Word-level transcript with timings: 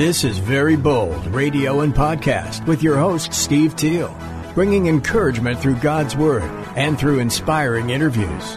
This 0.00 0.24
is 0.24 0.38
Very 0.38 0.76
Bold 0.76 1.26
Radio 1.26 1.80
and 1.80 1.94
Podcast 1.94 2.66
with 2.66 2.82
your 2.82 2.96
host, 2.96 3.34
Steve 3.34 3.76
Teal, 3.76 4.16
bringing 4.54 4.86
encouragement 4.86 5.58
through 5.58 5.74
God's 5.74 6.16
Word 6.16 6.50
and 6.74 6.98
through 6.98 7.18
inspiring 7.18 7.90
interviews. 7.90 8.56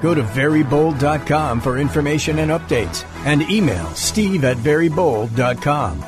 Go 0.00 0.14
to 0.14 0.22
verybold.com 0.22 1.60
for 1.60 1.76
information 1.76 2.38
and 2.38 2.50
updates 2.50 3.04
and 3.26 3.42
email 3.50 3.84
steve 3.88 4.44
at 4.44 4.56
verybold.com. 4.56 6.02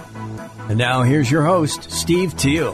And 0.70 0.78
now 0.78 1.02
here's 1.02 1.30
your 1.30 1.44
host, 1.44 1.90
Steve 1.90 2.34
Teal. 2.34 2.72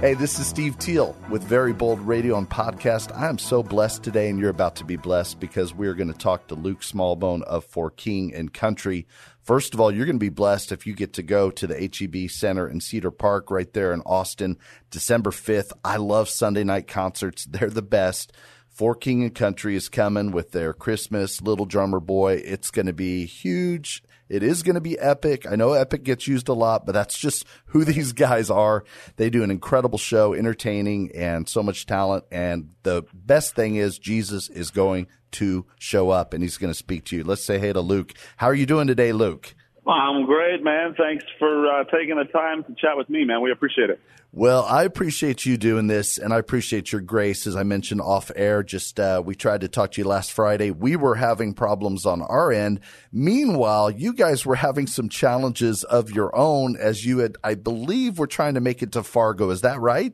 Hey, 0.00 0.14
this 0.14 0.40
is 0.40 0.46
Steve 0.48 0.76
Teal 0.78 1.16
with 1.30 1.44
Very 1.44 1.72
Bold 1.72 2.00
Radio 2.00 2.36
and 2.36 2.50
Podcast. 2.50 3.16
I 3.16 3.28
am 3.28 3.38
so 3.38 3.62
blessed 3.62 4.02
today, 4.02 4.28
and 4.28 4.40
you're 4.40 4.50
about 4.50 4.76
to 4.76 4.84
be 4.84 4.96
blessed 4.96 5.38
because 5.38 5.72
we're 5.72 5.94
going 5.94 6.12
to 6.12 6.18
talk 6.18 6.48
to 6.48 6.56
Luke 6.56 6.80
Smallbone 6.80 7.42
of 7.42 7.64
For 7.64 7.90
King 7.90 8.34
and 8.34 8.52
Country. 8.52 9.06
First 9.46 9.74
of 9.74 9.80
all, 9.80 9.92
you're 9.92 10.06
going 10.06 10.16
to 10.16 10.18
be 10.18 10.28
blessed 10.28 10.72
if 10.72 10.88
you 10.88 10.92
get 10.92 11.12
to 11.12 11.22
go 11.22 11.52
to 11.52 11.68
the 11.68 11.78
HEB 11.78 12.28
Center 12.28 12.68
in 12.68 12.80
Cedar 12.80 13.12
Park 13.12 13.48
right 13.48 13.72
there 13.72 13.92
in 13.92 14.00
Austin, 14.00 14.58
December 14.90 15.30
5th. 15.30 15.70
I 15.84 15.98
love 15.98 16.28
Sunday 16.28 16.64
night 16.64 16.88
concerts. 16.88 17.44
They're 17.50 17.70
the 17.70 17.80
best. 17.80 18.32
For 18.68 18.96
King 18.96 19.22
and 19.22 19.34
Country 19.34 19.76
is 19.76 19.88
coming 19.88 20.32
with 20.32 20.50
their 20.50 20.72
Christmas 20.72 21.40
Little 21.40 21.64
Drummer 21.64 22.00
Boy. 22.00 22.42
It's 22.44 22.72
going 22.72 22.86
to 22.86 22.92
be 22.92 23.24
huge. 23.24 24.02
It 24.28 24.42
is 24.42 24.62
going 24.62 24.74
to 24.74 24.80
be 24.80 24.98
epic. 24.98 25.46
I 25.50 25.56
know 25.56 25.72
epic 25.72 26.02
gets 26.02 26.26
used 26.26 26.48
a 26.48 26.52
lot, 26.52 26.84
but 26.86 26.92
that's 26.92 27.18
just 27.18 27.44
who 27.66 27.84
these 27.84 28.12
guys 28.12 28.50
are. 28.50 28.84
They 29.16 29.30
do 29.30 29.42
an 29.42 29.50
incredible 29.50 29.98
show, 29.98 30.34
entertaining 30.34 31.12
and 31.14 31.48
so 31.48 31.62
much 31.62 31.86
talent. 31.86 32.24
And 32.30 32.70
the 32.82 33.04
best 33.12 33.54
thing 33.54 33.76
is 33.76 33.98
Jesus 33.98 34.48
is 34.48 34.70
going 34.70 35.06
to 35.32 35.66
show 35.78 36.10
up 36.10 36.32
and 36.32 36.42
he's 36.42 36.56
going 36.56 36.72
to 36.72 36.78
speak 36.78 37.04
to 37.06 37.16
you. 37.16 37.24
Let's 37.24 37.44
say 37.44 37.58
hey 37.58 37.72
to 37.72 37.80
Luke. 37.80 38.14
How 38.36 38.46
are 38.46 38.54
you 38.54 38.66
doing 38.66 38.86
today, 38.86 39.12
Luke? 39.12 39.54
I'm 39.86 40.26
great, 40.26 40.64
man. 40.64 40.94
Thanks 40.98 41.24
for 41.38 41.68
uh, 41.68 41.84
taking 41.84 42.16
the 42.16 42.24
time 42.24 42.64
to 42.64 42.74
chat 42.74 42.96
with 42.96 43.08
me, 43.08 43.24
man. 43.24 43.40
We 43.40 43.52
appreciate 43.52 43.90
it. 43.90 44.00
Well, 44.38 44.66
I 44.68 44.84
appreciate 44.84 45.46
you 45.46 45.56
doing 45.56 45.86
this, 45.86 46.18
and 46.18 46.30
I 46.30 46.36
appreciate 46.36 46.92
your 46.92 47.00
grace. 47.00 47.46
As 47.46 47.56
I 47.56 47.62
mentioned 47.62 48.02
off 48.02 48.30
air, 48.36 48.62
just 48.62 49.00
uh, 49.00 49.22
we 49.24 49.34
tried 49.34 49.62
to 49.62 49.68
talk 49.68 49.92
to 49.92 50.02
you 50.02 50.06
last 50.06 50.30
Friday. 50.30 50.70
We 50.70 50.94
were 50.94 51.14
having 51.14 51.54
problems 51.54 52.04
on 52.04 52.20
our 52.20 52.52
end. 52.52 52.80
Meanwhile, 53.10 53.92
you 53.92 54.12
guys 54.12 54.44
were 54.44 54.56
having 54.56 54.88
some 54.88 55.08
challenges 55.08 55.84
of 55.84 56.10
your 56.10 56.36
own, 56.36 56.76
as 56.76 57.06
you 57.06 57.20
had, 57.20 57.38
I 57.42 57.54
believe, 57.54 58.18
were 58.18 58.26
trying 58.26 58.52
to 58.56 58.60
make 58.60 58.82
it 58.82 58.92
to 58.92 59.02
Fargo. 59.02 59.48
Is 59.48 59.62
that 59.62 59.80
right? 59.80 60.12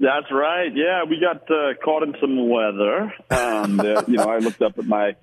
That's 0.00 0.26
right. 0.32 0.74
Yeah, 0.74 1.04
we 1.08 1.20
got 1.20 1.48
uh, 1.48 1.74
caught 1.84 2.02
in 2.02 2.16
some 2.20 2.48
weather. 2.48 3.14
Um, 3.30 3.76
the, 3.76 4.04
you 4.08 4.16
know, 4.16 4.24
I 4.24 4.38
looked 4.38 4.60
up 4.60 4.76
at 4.76 4.86
my 4.86 5.14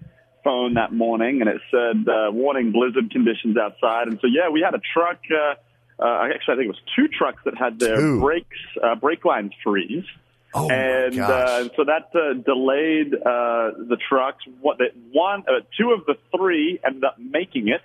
phone 0.45 0.75
that 0.75 0.93
morning 0.93 1.41
and 1.41 1.49
it 1.49 1.59
said 1.69 2.07
uh, 2.07 2.31
warning 2.31 2.71
blizzard 2.71 3.11
conditions 3.11 3.57
outside. 3.57 4.07
And 4.07 4.17
so 4.21 4.27
yeah, 4.27 4.47
we 4.47 4.61
had 4.61 4.75
a 4.75 4.81
truck. 4.93 5.19
Uh, 5.29 5.55
uh, 5.99 6.27
actually, 6.33 6.53
I 6.53 6.57
think 6.57 6.65
it 6.65 6.75
was 6.75 6.81
two 6.95 7.07
trucks 7.07 7.41
that 7.45 7.55
had 7.57 7.79
their 7.79 7.97
Two. 7.97 8.19
brakes 8.19 8.57
uh, 8.83 8.95
brake 8.95 9.25
lines 9.25 9.51
freeze. 9.63 10.05
Oh, 10.53 10.69
and 10.69 11.19
uh, 11.19 11.63
so 11.75 11.83
that 11.85 12.09
uh, 12.15 12.33
delayed 12.33 13.13
uh, 13.13 13.77
the 13.89 13.97
trucks. 14.09 14.43
What 14.61 14.77
that 14.77 14.91
one, 15.11 15.41
uh, 15.41 15.61
two 15.77 15.91
of 15.91 16.05
the 16.05 16.15
three 16.35 16.79
ended 16.85 17.03
up 17.03 17.17
making 17.19 17.67
it, 17.67 17.81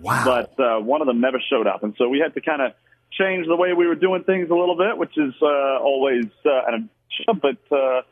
Wow. 0.00 0.24
but 0.24 0.58
uh, 0.58 0.80
one 0.80 1.02
of 1.02 1.06
them 1.06 1.20
never 1.20 1.38
showed 1.50 1.66
up, 1.66 1.82
and 1.84 1.94
so 1.98 2.08
we 2.08 2.18
had 2.18 2.34
to 2.34 2.40
kind 2.40 2.62
of 2.62 2.72
change 3.12 3.46
the 3.46 3.54
way 3.56 3.72
we 3.74 3.86
were 3.86 3.94
doing 3.94 4.24
things 4.24 4.48
a 4.50 4.54
little 4.54 4.76
bit, 4.76 4.96
which 4.98 5.16
is 5.16 5.34
uh, 5.42 5.78
always 5.78 6.24
uh, 6.44 6.50
an 6.68 6.88
adventure, 7.28 7.56
but 7.70 7.76
uh, 7.76 8.02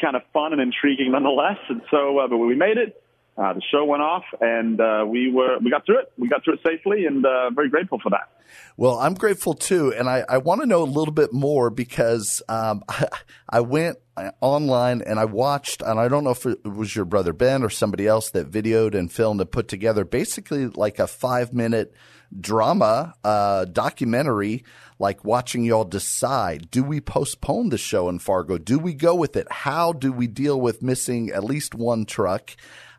kind 0.00 0.16
of 0.16 0.22
fun 0.32 0.52
and 0.52 0.60
intriguing 0.62 1.12
nonetheless. 1.12 1.58
And 1.68 1.82
so, 1.90 2.18
uh, 2.20 2.28
but 2.28 2.38
we 2.38 2.54
made 2.56 2.78
it. 2.78 3.02
Uh, 3.40 3.54
the 3.54 3.62
show 3.72 3.86
went 3.86 4.02
off, 4.02 4.24
and 4.42 4.78
uh, 4.82 5.02
we 5.08 5.32
were 5.32 5.58
we 5.60 5.70
got 5.70 5.86
through 5.86 5.98
it. 6.00 6.12
We 6.18 6.28
got 6.28 6.44
through 6.44 6.54
it 6.54 6.60
safely, 6.66 7.06
and 7.06 7.24
uh, 7.24 7.48
very 7.50 7.70
grateful 7.70 7.98
for 7.98 8.10
that. 8.10 8.28
Well, 8.76 8.98
I'm 8.98 9.14
grateful 9.14 9.54
too, 9.54 9.94
and 9.94 10.10
I, 10.10 10.24
I 10.28 10.38
want 10.38 10.60
to 10.60 10.66
know 10.66 10.82
a 10.82 10.84
little 10.84 11.14
bit 11.14 11.32
more 11.32 11.70
because 11.70 12.42
um, 12.50 12.82
I, 12.86 13.06
I 13.48 13.60
went 13.60 13.96
online 14.42 15.00
and 15.00 15.18
I 15.18 15.24
watched, 15.24 15.80
and 15.80 15.98
I 15.98 16.08
don't 16.08 16.22
know 16.22 16.32
if 16.32 16.44
it 16.44 16.62
was 16.66 16.94
your 16.94 17.06
brother 17.06 17.32
Ben 17.32 17.62
or 17.62 17.70
somebody 17.70 18.06
else 18.06 18.28
that 18.32 18.50
videoed 18.50 18.94
and 18.94 19.10
filmed 19.10 19.40
and 19.40 19.50
put 19.50 19.68
together 19.68 20.04
basically 20.04 20.66
like 20.66 20.98
a 20.98 21.06
five 21.06 21.54
minute 21.54 21.94
drama 22.38 23.14
uh, 23.24 23.64
documentary, 23.64 24.64
like 24.98 25.24
watching 25.24 25.64
y'all 25.64 25.84
decide: 25.84 26.70
do 26.70 26.82
we 26.82 27.00
postpone 27.00 27.70
the 27.70 27.78
show 27.78 28.10
in 28.10 28.18
Fargo? 28.18 28.58
Do 28.58 28.78
we 28.78 28.92
go 28.92 29.14
with 29.14 29.34
it? 29.34 29.50
How 29.50 29.94
do 29.94 30.12
we 30.12 30.26
deal 30.26 30.60
with 30.60 30.82
missing 30.82 31.30
at 31.30 31.42
least 31.42 31.74
one 31.74 32.04
truck? 32.04 32.54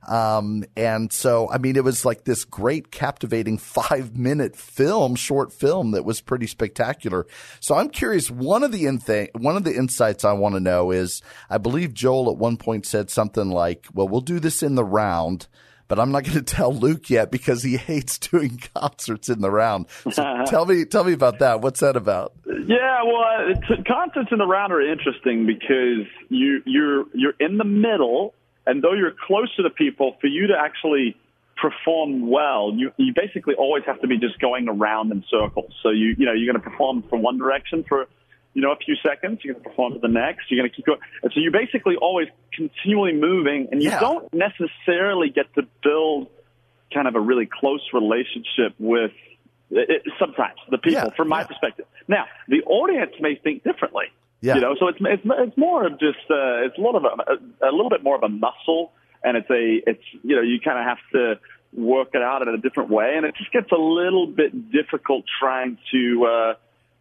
Um, 0.08 0.64
and 0.76 1.12
so, 1.14 1.50
I 1.52 1.58
mean, 1.58 1.76
it 1.76 1.84
was 1.84 2.06
like 2.06 2.24
this 2.24 2.44
great, 2.44 2.92
captivating 2.92 3.58
five 3.58 4.18
minute 4.18 4.56
film, 4.56 5.16
short 5.16 5.54
film 5.54 5.92
that 5.92 6.06
was 6.06 6.22
pretty 6.22 6.48
spectacular. 6.48 7.26
So 7.60 7.76
I'm 7.76 7.90
curious. 7.90 8.32
One 8.32 8.64
of 8.64 8.72
the 8.72 8.86
in 8.86 9.00
one 9.34 9.58
of 9.58 9.64
the 9.64 9.76
insights 9.76 10.26
I 10.26 10.34
want 10.34 10.56
to 10.56 10.60
know 10.60 10.92
is, 10.92 11.22
I 11.50 11.58
believe 11.58 11.94
Joel 11.94 12.32
at 12.32 12.38
one 12.38 12.58
point 12.58 12.86
said 12.86 13.10
something 13.10 13.50
like, 13.50 13.88
well, 13.94 14.08
we'll 14.08 14.22
do 14.22 14.40
this 14.40 14.64
in 14.64 14.76
the 14.76 14.86
round. 14.86 15.48
But 15.88 16.00
I'm 16.00 16.12
not 16.12 16.24
going 16.26 16.38
to 16.38 16.42
tell 16.42 16.74
Luke 16.74 17.10
yet 17.10 17.32
because 17.32 17.64
he 17.64 17.76
hates 17.78 18.18
doing 18.18 18.62
concerts 18.74 19.28
in 19.28 19.42
the 19.42 19.52
round. 19.52 19.88
So 20.10 20.44
tell 20.48 20.66
me, 20.66 20.86
tell 20.86 21.04
me 21.04 21.14
about 21.14 21.40
that. 21.40 21.62
What's 21.62 21.82
that 21.82 21.96
about? 21.96 22.34
Yeah, 22.46 23.04
well, 23.04 23.52
uh, 23.52 23.76
concerts 23.86 24.30
in 24.32 24.38
the 24.38 24.48
round 24.48 24.72
are 24.72 24.82
interesting 24.82 25.46
because 25.46 26.08
you 26.30 26.62
you're 26.66 27.06
you're 27.14 27.34
in 27.40 27.58
the 27.58 27.66
middle, 27.66 28.34
and 28.66 28.82
though 28.84 28.94
you're 28.94 29.14
close 29.28 29.54
to 29.56 29.64
the 29.64 29.70
people, 29.70 30.18
for 30.22 30.28
you 30.28 30.48
to 30.48 30.54
actually 30.58 31.18
perform 31.58 32.30
well, 32.30 32.74
you 32.76 32.92
you 32.98 33.14
basically 33.16 33.56
always 33.56 33.84
have 33.86 34.00
to 34.02 34.08
be 34.08 34.18
just 34.18 34.40
going 34.40 34.68
around 34.68 35.12
in 35.12 35.24
circles. 35.30 35.72
So 35.84 35.90
you 35.90 36.16
you 36.18 36.26
know 36.26 36.34
you're 36.34 36.52
going 36.52 36.64
to 36.64 36.70
perform 36.70 37.04
from 37.10 37.22
one 37.22 37.38
direction 37.38 37.84
for 37.88 38.08
you 38.54 38.62
know 38.62 38.72
a 38.72 38.76
few 38.78 38.96
seconds, 39.04 39.40
you're 39.44 39.54
going 39.54 39.64
to 39.64 39.70
perform 39.70 39.94
to 39.94 40.00
the 40.00 40.08
next, 40.08 40.50
you're 40.50 40.60
going 40.60 40.70
to 40.70 40.76
keep 40.76 40.86
going, 40.86 41.00
and 41.24 41.32
so 41.34 41.40
you're 41.40 41.52
basically 41.52 41.96
always 41.96 42.28
continually 42.54 43.14
moving, 43.14 43.68
and 43.72 43.82
you 43.82 43.90
Yeah. 43.90 44.00
don't 44.00 44.28
necessarily 44.34 45.30
get 45.30 45.54
to 45.56 45.64
build 45.84 46.28
kind 46.94 47.08
of 47.08 47.16
a 47.16 47.20
really 47.20 47.46
close 47.48 47.82
relationship 47.94 48.74
with 48.78 49.12
it, 49.70 50.04
sometimes 50.20 50.58
the 50.70 50.78
people 50.78 51.04
Yeah, 51.06 51.16
from 51.16 51.30
my 51.30 51.42
yeah. 51.42 51.48
perspective. 51.48 51.86
Now, 52.10 52.26
the 52.50 52.62
audience 52.64 53.14
may 53.22 53.36
think 53.36 53.64
differently. 53.64 54.08
Yeah. 54.42 54.56
You 54.56 54.62
know, 54.62 54.76
so 54.80 54.88
it's 54.88 54.98
it's 55.00 55.22
it's 55.24 55.58
more 55.58 55.86
of 55.86 55.94
just 56.00 56.18
uh, 56.30 56.66
it's 56.66 56.78
a 56.78 56.82
lot 56.82 56.96
of 56.96 57.04
a, 57.06 57.68
a 57.68 57.72
little 57.72 57.90
bit 57.90 58.04
more 58.04 58.16
of 58.16 58.24
a 58.24 58.30
muscle, 58.30 58.92
and 59.24 59.38
it's 59.38 59.50
a 59.50 59.82
it's 59.90 60.04
you 60.24 60.36
know 60.36 60.42
you 60.42 60.60
kind 60.60 60.80
of 60.80 60.86
have 60.86 60.98
to 61.14 61.40
work 61.80 62.10
it 62.14 62.22
out 62.24 62.42
in 62.42 62.50
a 62.50 62.58
different 62.58 62.90
way, 62.90 63.14
and 63.16 63.26
it 63.26 63.36
just 63.38 63.52
gets 63.52 63.72
a 63.72 63.78
little 63.80 64.26
bit 64.28 64.72
difficult 64.72 65.26
trying 65.40 65.78
to 65.92 66.26
uh, 66.26 66.54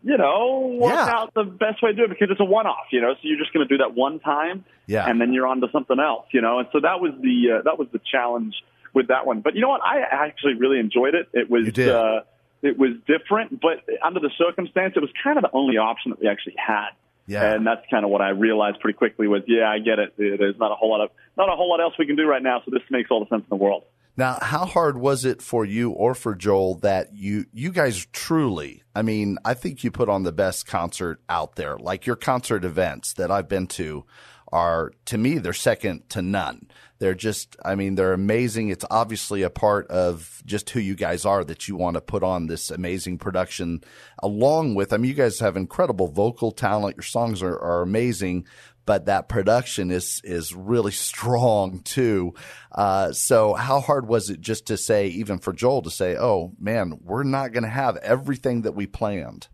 you 0.04 0.18
know 0.18 0.76
work 0.78 0.92
Yeah. 0.94 1.10
out 1.16 1.32
the 1.34 1.44
best 1.44 1.82
way 1.82 1.90
to 1.92 1.96
do 1.96 2.04
it 2.04 2.10
because 2.10 2.28
it's 2.30 2.40
a 2.40 2.44
one 2.44 2.66
off. 2.66 2.86
You 2.92 3.00
know, 3.00 3.14
so 3.14 3.20
you're 3.22 3.38
just 3.38 3.52
going 3.54 3.66
to 3.66 3.74
do 3.74 3.78
that 3.78 3.94
one 3.94 4.20
time, 4.20 4.64
Yeah. 4.86 5.08
and 5.08 5.18
then 5.20 5.32
you're 5.32 5.46
on 5.46 5.62
to 5.62 5.68
something 5.72 5.98
else. 5.98 6.26
You 6.32 6.42
know, 6.42 6.58
and 6.58 6.68
so 6.72 6.80
that 6.80 7.00
was 7.00 7.12
the 7.22 7.58
uh, 7.58 7.62
that 7.64 7.78
was 7.78 7.88
the 7.92 8.00
challenge 8.12 8.54
with 8.92 9.08
that 9.08 9.24
one. 9.24 9.40
But 9.40 9.54
you 9.54 9.62
know 9.62 9.70
what? 9.70 9.80
I 9.82 10.00
actually 10.00 10.54
really 10.54 10.78
enjoyed 10.78 11.14
it. 11.14 11.28
It 11.32 11.48
was. 11.50 11.66
Uh, 11.78 12.20
it 12.62 12.76
was 12.78 12.90
different, 13.06 13.58
but 13.58 13.82
under 14.04 14.20
the 14.20 14.28
circumstance, 14.36 14.92
it 14.94 15.00
was 15.00 15.08
kind 15.24 15.38
of 15.38 15.44
the 15.44 15.50
only 15.54 15.78
option 15.78 16.10
that 16.10 16.20
we 16.20 16.28
actually 16.28 16.56
had. 16.58 16.90
Yeah. 17.30 17.54
And 17.54 17.64
that's 17.64 17.82
kind 17.88 18.04
of 18.04 18.10
what 18.10 18.20
I 18.20 18.30
realized 18.30 18.80
pretty 18.80 18.96
quickly 18.96 19.28
was, 19.28 19.42
yeah, 19.46 19.70
I 19.70 19.78
get 19.78 20.00
it. 20.00 20.14
There's 20.18 20.58
not 20.58 20.72
a 20.72 20.74
whole 20.74 20.90
lot 20.90 21.00
of 21.00 21.10
not 21.36 21.48
a 21.48 21.54
whole 21.54 21.70
lot 21.70 21.80
else 21.80 21.94
we 21.96 22.04
can 22.04 22.16
do 22.16 22.26
right 22.26 22.42
now, 22.42 22.60
so 22.64 22.72
this 22.72 22.82
makes 22.90 23.08
all 23.08 23.20
the 23.20 23.28
sense 23.28 23.42
in 23.42 23.56
the 23.56 23.62
world. 23.62 23.84
Now, 24.16 24.38
how 24.42 24.66
hard 24.66 24.98
was 24.98 25.24
it 25.24 25.40
for 25.40 25.64
you 25.64 25.92
or 25.92 26.16
for 26.16 26.34
Joel 26.34 26.74
that 26.80 27.14
you 27.14 27.46
you 27.52 27.70
guys 27.70 28.04
truly? 28.12 28.82
I 28.96 29.02
mean, 29.02 29.38
I 29.44 29.54
think 29.54 29.84
you 29.84 29.92
put 29.92 30.08
on 30.08 30.24
the 30.24 30.32
best 30.32 30.66
concert 30.66 31.20
out 31.28 31.54
there. 31.54 31.78
Like 31.78 32.04
your 32.04 32.16
concert 32.16 32.64
events 32.64 33.12
that 33.14 33.30
I've 33.30 33.48
been 33.48 33.68
to 33.68 34.04
are 34.52 34.92
to 35.06 35.18
me 35.18 35.38
they're 35.38 35.52
second 35.52 36.08
to 36.10 36.22
none. 36.22 36.68
They're 36.98 37.14
just 37.14 37.56
I 37.64 37.74
mean, 37.74 37.94
they're 37.94 38.12
amazing. 38.12 38.68
It's 38.68 38.84
obviously 38.90 39.42
a 39.42 39.50
part 39.50 39.86
of 39.88 40.42
just 40.44 40.70
who 40.70 40.80
you 40.80 40.94
guys 40.94 41.24
are 41.24 41.44
that 41.44 41.68
you 41.68 41.76
want 41.76 41.94
to 41.94 42.00
put 42.00 42.22
on 42.22 42.46
this 42.46 42.70
amazing 42.70 43.18
production 43.18 43.82
along 44.22 44.74
with 44.74 44.92
I 44.92 44.96
mean, 44.96 45.10
you 45.10 45.16
guys 45.16 45.40
have 45.40 45.56
incredible 45.56 46.08
vocal 46.08 46.52
talent. 46.52 46.96
Your 46.96 47.02
songs 47.02 47.42
are, 47.42 47.58
are 47.58 47.82
amazing 47.82 48.46
but 48.86 49.06
that 49.06 49.28
production 49.28 49.92
is 49.92 50.20
is 50.24 50.52
really 50.52 50.90
strong 51.10 51.78
too. 51.80 52.34
Uh, 52.72 53.12
so 53.12 53.54
how 53.54 53.80
hard 53.80 54.08
was 54.08 54.30
it 54.30 54.40
just 54.40 54.66
to 54.66 54.76
say, 54.76 55.06
even 55.08 55.38
for 55.38 55.52
Joel 55.52 55.82
to 55.82 55.90
say, 55.90 56.16
"Oh 56.16 56.52
man, 56.58 56.98
we're 57.02 57.22
not 57.22 57.52
going 57.52 57.62
to 57.62 57.68
have 57.68 57.96
everything 57.98 58.62
that 58.62 58.72
we 58.72 58.86
planned"? 58.86 59.46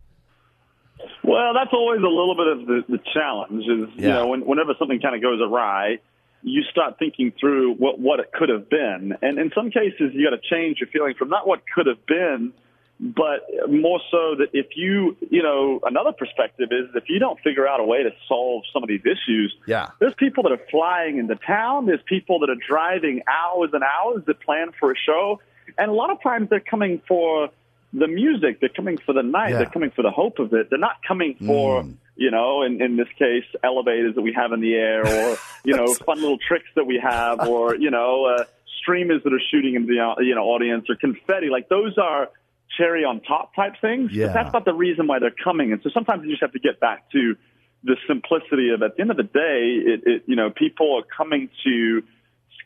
Well, 1.27 1.53
that's 1.53 1.73
always 1.73 1.99
a 1.99 2.07
little 2.07 2.35
bit 2.35 2.47
of 2.47 2.59
the, 2.67 2.97
the 2.97 2.99
challenge. 3.13 3.63
Is 3.65 3.89
you 3.99 4.07
know, 4.07 4.27
when, 4.27 4.41
whenever 4.45 4.73
something 4.79 4.99
kind 5.01 5.13
of 5.13 5.21
goes 5.21 5.41
awry, 5.41 5.99
you 6.41 6.63
start 6.71 6.97
thinking 6.99 7.33
through 7.37 7.73
what 7.73 7.99
what 7.99 8.21
it 8.21 8.31
could 8.31 8.47
have 8.47 8.69
been, 8.69 9.17
and 9.21 9.37
in 9.37 9.51
some 9.53 9.69
cases, 9.69 10.11
you 10.13 10.23
got 10.29 10.35
to 10.41 10.41
change 10.49 10.79
your 10.79 10.87
feeling 10.87 11.15
from 11.19 11.27
not 11.27 11.45
what 11.45 11.63
could 11.75 11.85
have 11.85 12.05
been, 12.05 12.53
but 12.99 13.45
more 13.69 13.99
so 14.09 14.35
that 14.39 14.47
if 14.53 14.67
you, 14.77 15.17
you 15.29 15.43
know, 15.43 15.81
another 15.83 16.13
perspective 16.13 16.69
is 16.71 16.87
if 16.95 17.03
you 17.09 17.19
don't 17.19 17.39
figure 17.41 17.67
out 17.67 17.81
a 17.81 17.83
way 17.83 18.03
to 18.03 18.11
solve 18.27 18.63
some 18.71 18.81
of 18.81 18.87
these 18.87 19.01
issues, 19.05 19.53
Yeah. 19.67 19.89
there's 19.99 20.15
people 20.17 20.43
that 20.43 20.53
are 20.53 20.61
flying 20.71 21.17
into 21.17 21.35
town. 21.35 21.85
There's 21.87 22.01
people 22.07 22.39
that 22.39 22.49
are 22.49 22.55
driving 22.67 23.21
hours 23.27 23.71
and 23.73 23.83
hours 23.83 24.23
that 24.27 24.39
plan 24.39 24.71
for 24.79 24.91
a 24.91 24.95
show. 24.95 25.41
and 25.77 25.91
a 25.91 25.93
lot 25.93 26.09
of 26.09 26.21
times 26.23 26.49
they're 26.49 26.59
coming 26.61 27.01
for 27.07 27.49
the 27.97 28.07
music. 28.07 28.59
They're 28.59 28.69
coming 28.69 28.97
for 28.97 29.13
the 29.13 29.23
night. 29.23 29.51
Yeah. 29.51 29.57
They're 29.57 29.69
coming 29.69 29.91
for 29.91 30.01
the 30.01 30.11
hope 30.11 30.39
of 30.39 30.53
it. 30.53 30.69
They're 30.69 30.79
not 30.79 30.97
coming 31.07 31.35
for 31.35 31.83
Mm. 31.83 31.95
you 32.15 32.31
know, 32.31 32.63
in, 32.63 32.81
in 32.81 32.95
this 32.97 33.07
case, 33.19 33.45
elevators 33.63 34.15
that 34.15 34.21
we 34.21 34.33
have 34.33 34.51
in 34.51 34.59
the 34.59 34.73
air, 34.73 35.05
or 35.05 35.37
you 35.63 35.75
know, 35.75 35.93
fun 36.05 36.19
little 36.21 36.37
tricks 36.47 36.69
that 36.75 36.85
we 36.85 36.99
have, 37.01 37.47
or 37.47 37.75
you 37.75 37.91
know, 37.91 38.25
uh, 38.25 38.43
streamers 38.81 39.21
that 39.23 39.33
are 39.33 39.41
shooting 39.51 39.75
into 39.75 39.87
the 39.87 40.23
you 40.23 40.35
know 40.35 40.43
audience, 40.43 40.85
or 40.89 40.95
confetti. 40.95 41.49
Like 41.49 41.69
those 41.69 41.97
are 41.97 42.29
cherry 42.77 43.03
on 43.03 43.21
top 43.21 43.55
type 43.55 43.73
things. 43.81 44.11
Yeah. 44.11 44.27
But 44.27 44.33
that's 44.33 44.53
not 44.53 44.65
the 44.65 44.73
reason 44.73 45.07
why 45.07 45.19
they're 45.19 45.31
coming. 45.43 45.71
And 45.71 45.81
so 45.83 45.89
sometimes 45.93 46.23
you 46.23 46.31
just 46.31 46.41
have 46.41 46.53
to 46.53 46.59
get 46.59 46.79
back 46.79 47.09
to 47.11 47.35
the 47.83 47.95
simplicity 48.07 48.69
of 48.69 48.81
at 48.83 48.95
the 48.95 49.01
end 49.01 49.11
of 49.11 49.17
the 49.17 49.23
day, 49.23 49.79
it, 49.85 50.01
it 50.05 50.23
you 50.25 50.35
know, 50.35 50.49
people 50.49 50.97
are 50.97 51.03
coming 51.15 51.49
to 51.63 52.03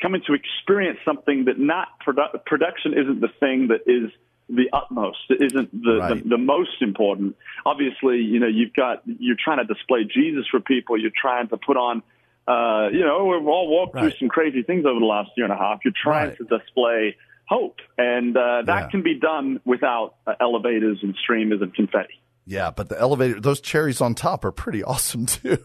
coming 0.01 0.21
to 0.25 0.33
experience 0.33 0.97
something 1.05 1.45
that 1.45 1.59
not 1.59 1.87
produ- 2.05 2.43
production 2.45 2.93
isn't 2.93 3.21
the 3.21 3.29
thing 3.39 3.67
that 3.67 3.81
is 3.85 4.09
the 4.53 4.69
utmost. 4.73 5.19
It 5.29 5.41
isn't 5.41 5.71
the, 5.83 5.97
Right. 5.97 6.23
the 6.23 6.29
the 6.29 6.37
most 6.37 6.81
important. 6.81 7.35
Obviously, 7.65 8.17
you 8.19 8.39
know, 8.39 8.47
you've 8.47 8.73
got 8.73 9.01
you're 9.05 9.37
trying 9.43 9.59
to 9.65 9.73
display 9.73 10.03
Jesus 10.03 10.45
for 10.51 10.59
people. 10.59 10.97
You're 10.97 11.11
trying 11.15 11.47
to 11.49 11.57
put 11.57 11.77
on. 11.77 12.03
Uh, 12.47 12.89
you 12.91 12.99
know, 13.01 13.25
we've 13.25 13.47
all 13.47 13.67
walked 13.69 13.95
Right. 13.95 14.01
through 14.11 14.17
some 14.19 14.29
crazy 14.29 14.63
things 14.63 14.85
over 14.85 14.99
the 14.99 15.05
last 15.05 15.31
year 15.37 15.45
and 15.45 15.53
a 15.53 15.57
half. 15.57 15.79
You're 15.85 15.93
trying 15.95 16.29
Right. 16.29 16.37
to 16.37 16.43
display 16.57 17.15
hope, 17.47 17.77
and 17.97 18.35
uh, 18.35 18.61
that 18.63 18.83
Yeah. 18.83 18.87
can 18.89 19.01
be 19.01 19.15
done 19.15 19.59
without 19.65 20.15
uh, 20.27 20.35
elevators 20.39 20.99
and 21.03 21.15
streamers 21.15 21.61
and 21.61 21.73
confetti. 21.73 22.15
Yeah, 22.51 22.69
but 22.69 22.89
the 22.89 22.99
elevator, 22.99 23.39
those 23.39 23.61
cherries 23.61 24.01
on 24.01 24.13
top 24.13 24.43
are 24.43 24.51
pretty 24.51 24.83
awesome 24.91 25.25
too. 25.25 25.57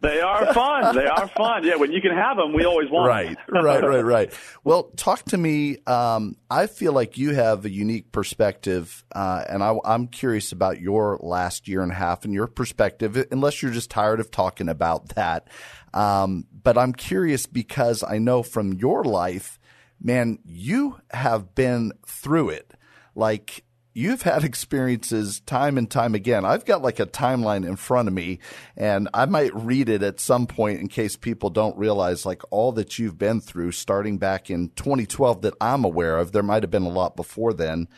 They 0.00 0.20
are 0.20 0.54
fun. 0.54 0.94
they 0.94 1.06
are 1.06 1.26
fun. 1.26 1.64
Yeah, 1.64 1.74
when 1.74 1.90
you 1.90 2.00
can 2.00 2.12
have 2.12 2.36
them, 2.36 2.52
we 2.52 2.64
always 2.64 2.88
want. 2.88 3.08
right, 3.08 3.36
them. 3.52 3.64
right, 3.64 3.82
right, 3.82 4.04
right. 4.04 4.32
Well, 4.62 4.84
talk 4.96 5.24
to 5.26 5.36
me. 5.36 5.78
Um, 5.88 6.36
I 6.48 6.68
feel 6.68 6.92
like 6.92 7.18
you 7.18 7.34
have 7.34 7.64
a 7.64 7.70
unique 7.70 8.12
perspective, 8.12 9.04
uh, 9.12 9.42
and 9.48 9.60
I, 9.60 9.76
I'm 9.84 10.06
curious 10.06 10.52
about 10.52 10.80
your 10.80 11.18
last 11.20 11.66
year 11.66 11.82
and 11.82 11.90
a 11.90 11.96
half 11.96 12.24
and 12.24 12.32
your 12.32 12.46
perspective. 12.46 13.26
Unless 13.32 13.60
you're 13.60 13.72
just 13.72 13.90
tired 13.90 14.20
of 14.20 14.30
talking 14.30 14.68
about 14.68 15.08
that, 15.16 15.48
um, 15.92 16.46
but 16.52 16.78
I'm 16.78 16.92
curious 16.92 17.46
because 17.46 18.04
I 18.04 18.18
know 18.18 18.44
from 18.44 18.74
your 18.74 19.02
life, 19.02 19.58
man, 20.00 20.38
you 20.44 21.00
have 21.10 21.56
been 21.56 21.92
through 22.06 22.50
it. 22.50 22.72
Like 23.16 23.64
you've 23.92 24.22
had 24.22 24.44
experiences 24.44 25.40
time 25.40 25.76
and 25.76 25.90
time 25.90 26.14
again. 26.14 26.44
I've 26.44 26.64
got 26.64 26.82
like 26.82 27.00
a 27.00 27.06
timeline 27.06 27.66
in 27.66 27.76
front 27.76 28.08
of 28.08 28.14
me 28.14 28.38
and 28.76 29.08
I 29.12 29.26
might 29.26 29.54
read 29.54 29.88
it 29.88 30.02
at 30.02 30.20
some 30.20 30.46
point 30.46 30.80
in 30.80 30.88
case 30.88 31.16
people 31.16 31.50
don't 31.50 31.76
realize 31.76 32.24
like 32.24 32.42
all 32.50 32.72
that 32.72 32.98
you've 32.98 33.18
been 33.18 33.40
through 33.40 33.72
starting 33.72 34.18
back 34.18 34.50
in 34.50 34.70
2012 34.76 35.42
that 35.42 35.54
I'm 35.60 35.84
aware 35.84 36.18
of. 36.18 36.32
There 36.32 36.42
might 36.42 36.62
have 36.62 36.70
been 36.70 36.84
a 36.84 36.88
lot 36.88 37.16
before 37.16 37.52
then, 37.52 37.88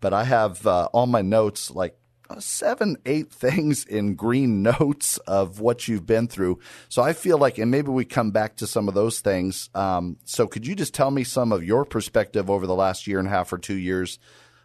but 0.00 0.14
I 0.14 0.24
have 0.24 0.66
uh, 0.66 0.88
my 1.06 1.22
notes 1.22 1.70
like 1.70 1.96
seven, 2.38 2.96
eight 3.04 3.30
things 3.32 3.84
in 3.84 4.14
green 4.14 4.62
notes 4.62 5.18
of 5.18 5.60
what 5.60 5.86
you've 5.86 6.06
been 6.06 6.28
through. 6.28 6.60
So 6.88 7.02
I 7.02 7.12
feel 7.12 7.36
like, 7.36 7.58
and 7.58 7.70
maybe 7.70 7.90
we 7.90 8.06
come 8.06 8.30
back 8.30 8.56
to 8.56 8.66
some 8.66 8.88
of 8.88 8.94
those 8.94 9.20
things. 9.20 9.68
Um, 9.74 10.16
so 10.24 10.46
could 10.46 10.66
you 10.66 10.74
just 10.74 10.94
tell 10.94 11.10
me 11.10 11.24
some 11.24 11.52
of 11.52 11.62
your 11.62 11.84
perspective 11.84 12.48
over 12.48 12.66
the 12.66 12.74
last 12.74 13.06
year 13.06 13.18
and 13.18 13.28
a 13.28 13.30
half 13.30 13.52
or 13.52 13.58
two 13.58 13.76
years 13.76 14.18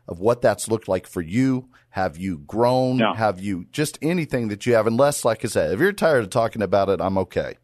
of 0.07 0.19
what 0.19 0.41
that's 0.41 0.67
looked 0.69 0.87
like 0.87 1.07
for 1.07 1.21
you? 1.21 1.69
Have 1.89 2.17
you 2.17 2.37
grown? 2.39 2.99
Yeah. 2.99 3.15
Have 3.15 3.39
you 3.39 3.65
just 3.71 3.97
anything 4.01 4.49
that 4.49 4.65
you 4.65 4.75
have? 4.75 4.87
Unless, 4.87 5.25
like 5.25 5.43
I 5.43 5.47
said, 5.47 5.71
if 5.73 5.79
you're 5.79 5.91
tired 5.91 6.23
of 6.23 6.29
talking 6.29 6.61
about 6.61 6.89
it, 6.89 7.01
I'm 7.01 7.17
okay. 7.17 7.57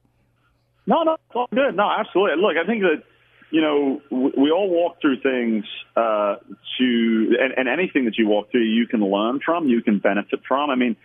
No, 0.86 1.04
no, 1.04 1.14
it's 1.14 1.36
all 1.36 1.48
good. 1.54 1.76
No, 1.76 1.90
absolutely. 1.90 2.42
Look, 2.42 2.58
I 2.62 2.66
think 2.66 2.82
that 2.82 3.04
you 3.52 3.62
know 3.62 4.02
we, 4.10 4.44
we 4.44 4.52
all 4.52 4.70
walk 4.70 5.00
through 5.02 5.22
things 5.22 5.64
uh, 5.96 6.36
to, 6.80 7.38
and, 7.40 7.54
and 7.56 7.70
anything 7.70 8.06
that 8.06 8.18
you 8.18 8.28
walk 8.28 8.52
through, 8.52 8.64
you 8.64 8.88
can 8.88 9.02
learn 9.02 9.40
from, 9.46 9.68
you 9.68 9.82
can 9.82 10.00
benefit 10.00 10.42
from. 10.48 10.70
I 10.70 10.76
mean, 10.76 10.96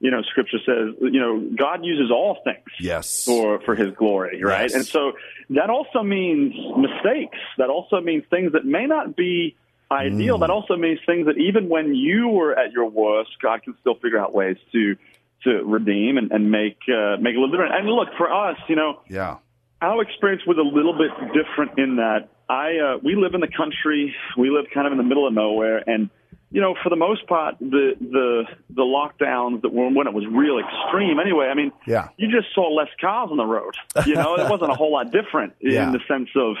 you 0.00 0.10
know, 0.10 0.22
Scripture 0.22 0.58
says, 0.64 0.94
you 1.00 1.20
know, 1.20 1.50
God 1.56 1.84
uses 1.84 2.10
all 2.10 2.38
things 2.42 2.64
Yes. 2.80 3.24
for 3.24 3.60
for 3.60 3.74
His 3.74 3.94
glory, 3.94 4.42
right? 4.42 4.62
Yes. 4.70 4.74
And 4.74 4.86
so 4.86 5.12
that 5.50 5.70
also 5.70 6.02
means 6.02 6.54
mistakes. 6.76 7.38
That 7.58 7.68
also 7.68 8.00
means 8.00 8.24
things 8.30 8.52
that 8.52 8.64
may 8.64 8.86
not 8.86 9.14
be 9.14 9.56
ideal. 9.90 10.36
Mm. 10.36 10.40
That 10.40 10.50
also 10.50 10.76
means 10.76 11.00
things 11.06 11.26
that 11.26 11.36
even 11.38 11.68
when 11.68 11.94
you 11.94 12.28
were 12.28 12.58
at 12.58 12.72
your 12.72 12.86
worst, 12.90 13.30
God 13.42 13.62
can 13.62 13.74
still 13.80 13.94
figure 13.94 14.18
out 14.18 14.34
ways 14.34 14.56
to 14.72 14.96
to 15.44 15.62
redeem 15.64 16.18
and, 16.18 16.32
and 16.32 16.50
make 16.50 16.78
uh, 16.88 17.16
make 17.20 17.34
a 17.34 17.38
little 17.38 17.50
different. 17.50 17.74
And 17.74 17.88
look, 17.88 18.08
for 18.16 18.32
us, 18.32 18.56
you 18.68 18.76
know, 18.76 19.00
Yeah. 19.08 19.36
our 19.80 20.02
experience 20.02 20.42
was 20.46 20.58
a 20.58 20.62
little 20.76 20.96
bit 20.98 21.10
different 21.32 21.78
in 21.78 21.96
that 21.96 22.28
I 22.48 22.76
uh, 22.78 22.98
we 23.02 23.14
live 23.14 23.34
in 23.34 23.40
the 23.40 23.48
country, 23.56 24.14
we 24.36 24.50
live 24.50 24.66
kind 24.74 24.86
of 24.86 24.92
in 24.92 24.98
the 24.98 25.04
middle 25.04 25.26
of 25.26 25.32
nowhere, 25.34 25.82
and 25.86 26.10
you 26.50 26.62
know, 26.62 26.74
for 26.82 26.88
the 26.88 26.96
most 26.96 27.26
part, 27.26 27.58
the 27.60 27.92
the 28.00 28.44
the 28.70 28.82
lockdowns 28.82 29.60
that 29.62 29.72
were 29.72 29.88
when 29.90 30.06
it 30.06 30.14
was 30.14 30.24
real 30.26 30.58
extreme. 30.58 31.20
Anyway, 31.20 31.46
I 31.46 31.54
mean, 31.54 31.72
Yeah. 31.86 32.08
you 32.16 32.28
just 32.30 32.52
saw 32.54 32.68
less 32.72 32.88
cars 33.00 33.28
on 33.30 33.36
the 33.36 33.44
road. 33.46 33.74
You 34.06 34.14
know, 34.14 34.34
it 34.36 34.48
wasn't 34.50 34.70
a 34.70 34.74
whole 34.74 34.92
lot 34.92 35.12
different 35.12 35.52
Yeah. 35.60 35.86
in 35.86 35.92
the 35.92 36.00
sense 36.08 36.30
of 36.34 36.56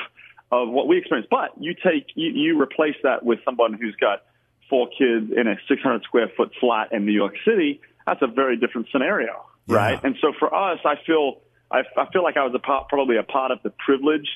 of 0.50 0.68
what 0.70 0.88
we 0.88 0.98
experienced. 0.98 1.30
But 1.30 1.50
you 1.60 1.74
take 1.74 2.06
you, 2.14 2.28
you 2.30 2.60
replace 2.60 2.96
that 3.02 3.24
with 3.24 3.38
someone 3.44 3.74
who's 3.74 3.96
got 3.96 4.22
four 4.70 4.88
kids 4.88 5.30
in 5.34 5.46
a 5.48 5.56
600 5.68 6.02
square 6.04 6.30
foot 6.36 6.52
flat 6.60 6.92
in 6.92 7.06
New 7.06 7.12
York 7.12 7.34
City. 7.44 7.80
That's 8.06 8.22
a 8.22 8.26
very 8.26 8.56
different 8.56 8.88
scenario, 8.92 9.44
Yeah. 9.66 9.76
right? 9.76 10.04
And 10.04 10.16
so 10.20 10.32
for 10.38 10.54
us, 10.54 10.78
I 10.84 10.96
feel 11.06 11.40
I, 11.70 11.80
I 11.96 12.06
feel 12.12 12.22
like 12.22 12.36
I 12.38 12.44
was 12.44 12.54
a 12.54 12.58
part, 12.58 12.88
probably 12.88 13.18
a 13.18 13.22
part 13.22 13.50
of 13.50 13.58
the 13.62 13.70
privileged, 13.70 14.28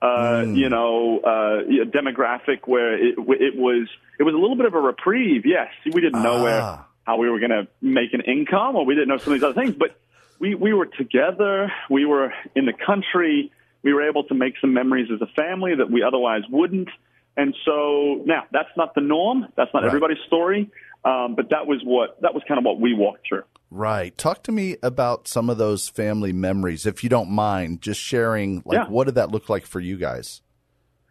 uh, 0.00 0.06
Mm. 0.46 0.56
you 0.56 0.68
know, 0.70 1.20
uh, 1.20 1.84
demographic 1.94 2.60
where 2.66 2.94
it, 2.94 3.14
it 3.18 3.56
was 3.56 3.88
it 4.18 4.22
was 4.22 4.34
a 4.34 4.38
little 4.38 4.56
bit 4.56 4.66
of 4.66 4.74
a 4.74 4.80
reprieve. 4.80 5.44
Yes, 5.44 5.68
we 5.92 6.00
didn't 6.00 6.22
know 6.22 6.36
Ah. 6.38 6.42
where 6.42 6.78
how 7.06 7.16
we 7.16 7.28
were 7.30 7.38
going 7.38 7.50
to 7.50 7.66
make 7.82 8.12
an 8.14 8.20
income, 8.22 8.76
or 8.76 8.84
we 8.84 8.94
didn't 8.94 9.08
know 9.08 9.16
some 9.18 9.32
of 9.32 9.40
these 9.40 9.44
other 9.44 9.60
things, 9.60 9.74
but 9.74 9.94
we 10.38 10.54
we 10.54 10.72
were 10.72 10.86
together. 10.86 11.70
We 11.90 12.04
were 12.06 12.32
in 12.54 12.64
the 12.66 12.72
country. 12.72 13.52
We 13.82 13.92
were 13.92 14.08
able 14.08 14.24
to 14.24 14.34
make 14.34 14.54
some 14.60 14.72
memories 14.74 15.08
as 15.12 15.20
a 15.22 15.26
family 15.34 15.74
that 15.76 15.90
we 15.90 16.02
otherwise 16.02 16.42
wouldn't. 16.50 16.88
And 17.36 17.54
so 17.64 18.22
now 18.26 18.44
that's 18.52 18.68
not 18.76 18.94
the 18.94 19.00
norm. 19.00 19.46
That's 19.56 19.72
not 19.72 19.82
Right. 19.82 19.88
everybody's 19.88 20.22
story. 20.26 20.70
Um, 21.04 21.34
but 21.34 21.48
that 21.50 21.66
was 21.66 21.80
what 21.82 22.20
that 22.20 22.34
was 22.34 22.42
kind 22.46 22.58
of 22.58 22.64
what 22.64 22.78
we 22.78 22.92
walked 22.92 23.26
through. 23.26 23.44
Right. 23.70 24.16
Talk 24.18 24.42
to 24.42 24.52
me 24.52 24.76
about 24.82 25.28
some 25.28 25.48
of 25.48 25.56
those 25.56 25.88
family 25.88 26.32
memories, 26.32 26.84
if 26.84 27.02
you 27.02 27.08
don't 27.08 27.30
mind, 27.30 27.80
just 27.80 28.00
sharing. 28.00 28.62
Like, 28.66 28.76
Yeah. 28.76 28.88
what 28.88 29.04
did 29.04 29.14
that 29.14 29.30
look 29.30 29.48
like 29.48 29.64
for 29.64 29.80
you 29.80 29.96
guys? 29.96 30.42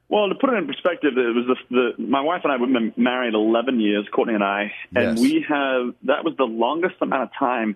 Well, 0.09 0.27
to 0.29 0.35
put 0.35 0.49
it 0.51 0.57
in 0.57 0.67
perspective, 0.67 1.13
it 1.17 1.35
was 1.35 1.57
the, 1.69 1.93
the 1.97 2.03
my 2.03 2.21
wife 2.21 2.41
and 2.43 2.51
I 2.51 2.57
have 2.57 2.67
been 2.71 2.93
married 2.97 3.33
11 3.33 3.79
years, 3.79 4.07
Courtney 4.11 4.33
and 4.35 4.43
I, 4.43 4.71
and 4.95 5.17
Yes. 5.17 5.21
we 5.21 5.45
have 5.47 5.95
that 6.03 6.23
was 6.23 6.35
the 6.37 6.45
longest 6.45 6.95
amount 7.01 7.23
of 7.23 7.29
time 7.39 7.75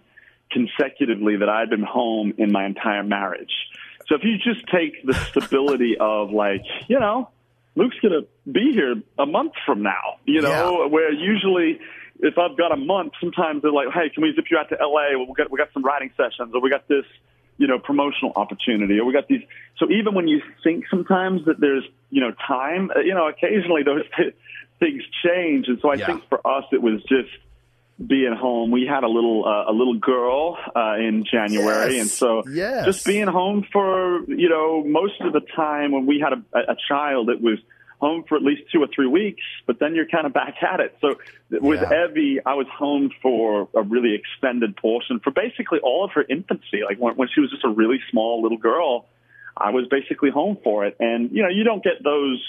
consecutively 0.51 1.37
that 1.37 1.49
I'd 1.49 1.69
been 1.69 1.83
home 1.83 2.33
in 2.37 2.51
my 2.51 2.65
entire 2.65 3.03
marriage. 3.03 3.51
So 4.13 4.17
if 4.19 4.23
you 4.23 4.37
just 4.37 4.67
take 4.69 5.03
the 5.03 5.15
stability 5.31 5.95
of 5.99 6.29
like, 6.29 6.61
you 6.87 6.99
know, 6.99 7.31
Luke's 7.75 7.95
going 7.99 8.13
to 8.13 8.27
be 8.51 8.71
here 8.71 8.93
a 9.17 9.25
month 9.25 9.53
from 9.65 9.81
now, 9.81 10.19
you 10.25 10.43
know, 10.43 10.85
Yeah. 10.85 10.87
where 10.89 11.11
usually 11.11 11.79
if 12.19 12.37
I've 12.37 12.55
got 12.55 12.71
a 12.71 12.77
month, 12.77 13.13
sometimes 13.19 13.63
they're 13.63 13.71
like, 13.71 13.87
hey, 13.91 14.11
can 14.13 14.21
we 14.21 14.31
zip 14.35 14.45
you 14.51 14.57
out 14.59 14.69
to 14.69 14.75
LA? 14.79 15.17
Well, 15.17 15.25
we 15.27 15.33
got 15.35 15.49
we 15.49 15.57
got 15.57 15.69
some 15.73 15.81
writing 15.83 16.11
sessions, 16.15 16.53
or 16.53 16.61
we 16.61 16.69
got 16.69 16.87
this, 16.87 17.05
you 17.57 17.65
know, 17.65 17.79
promotional 17.79 18.33
opportunity, 18.35 18.99
or 18.99 19.05
we 19.05 19.13
got 19.13 19.27
these. 19.27 19.41
So 19.79 19.89
even 19.89 20.13
when 20.13 20.27
you 20.27 20.41
think 20.63 20.85
sometimes 20.91 21.45
that 21.45 21.59
there's, 21.59 21.83
you 22.11 22.21
know, 22.21 22.33
time, 22.47 22.91
uh, 22.95 22.99
you 22.99 23.15
know, 23.15 23.27
occasionally 23.27 23.81
those 23.81 24.03
things 24.79 25.01
change, 25.25 25.67
and 25.69 25.79
so 25.81 25.89
I 25.89 25.97
Yeah. 25.97 26.05
think 26.05 26.29
for 26.29 26.45
us 26.45 26.65
it 26.71 26.83
was 26.83 27.01
just 27.09 27.33
being 28.07 28.33
home. 28.39 28.71
We 28.71 28.85
had 28.85 29.03
a 29.03 29.07
little 29.07 29.45
uh, 29.45 29.71
a 29.71 29.73
little 29.73 29.97
girl 29.99 30.57
uh, 30.75 30.95
in 30.97 31.23
January, 31.29 31.95
Yes. 31.95 32.01
and 32.01 32.09
so 32.09 32.43
Yes. 32.49 32.85
just 32.85 33.05
being 33.05 33.27
home 33.27 33.65
for 33.71 34.23
you 34.27 34.49
know 34.49 34.83
most 34.83 35.19
of 35.21 35.33
the 35.33 35.41
time 35.55 35.91
when 35.91 36.05
we 36.05 36.19
had 36.19 36.33
a, 36.33 36.71
a 36.73 36.75
child, 36.87 37.29
it 37.29 37.41
was 37.41 37.59
home 37.99 38.25
for 38.27 38.35
at 38.35 38.41
least 38.43 38.63
two 38.69 38.81
or 38.83 38.87
three 38.93 39.07
weeks, 39.07 39.41
but 39.65 39.79
then 39.79 39.95
you're 39.95 40.05
kind 40.07 40.25
of 40.25 40.33
back 40.33 40.55
at 40.61 40.81
it. 40.81 40.93
So 40.99 41.15
with 41.49 41.79
Yeah. 41.81 42.07
Evie, 42.09 42.39
I 42.45 42.53
was 42.55 42.67
home 42.67 43.11
for 43.21 43.69
a 43.73 43.81
really 43.81 44.13
extended 44.13 44.75
portion 44.75 45.21
for 45.23 45.31
basically 45.31 45.79
all 45.79 46.03
of 46.03 46.11
her 46.11 46.25
infancy. 46.27 46.81
Like 46.85 46.97
when, 46.97 47.15
when 47.15 47.29
she 47.33 47.39
was 47.39 47.49
just 47.49 47.63
a 47.63 47.69
really 47.69 47.99
small 48.11 48.41
little 48.43 48.57
girl, 48.57 49.05
I 49.55 49.69
was 49.69 49.87
basically 49.89 50.31
home 50.31 50.57
for 50.65 50.85
it. 50.85 50.97
And 50.99 51.31
you 51.31 51.43
know, 51.43 51.47
you 51.49 51.63
don't 51.63 51.81
get 51.81 52.03
those, 52.03 52.43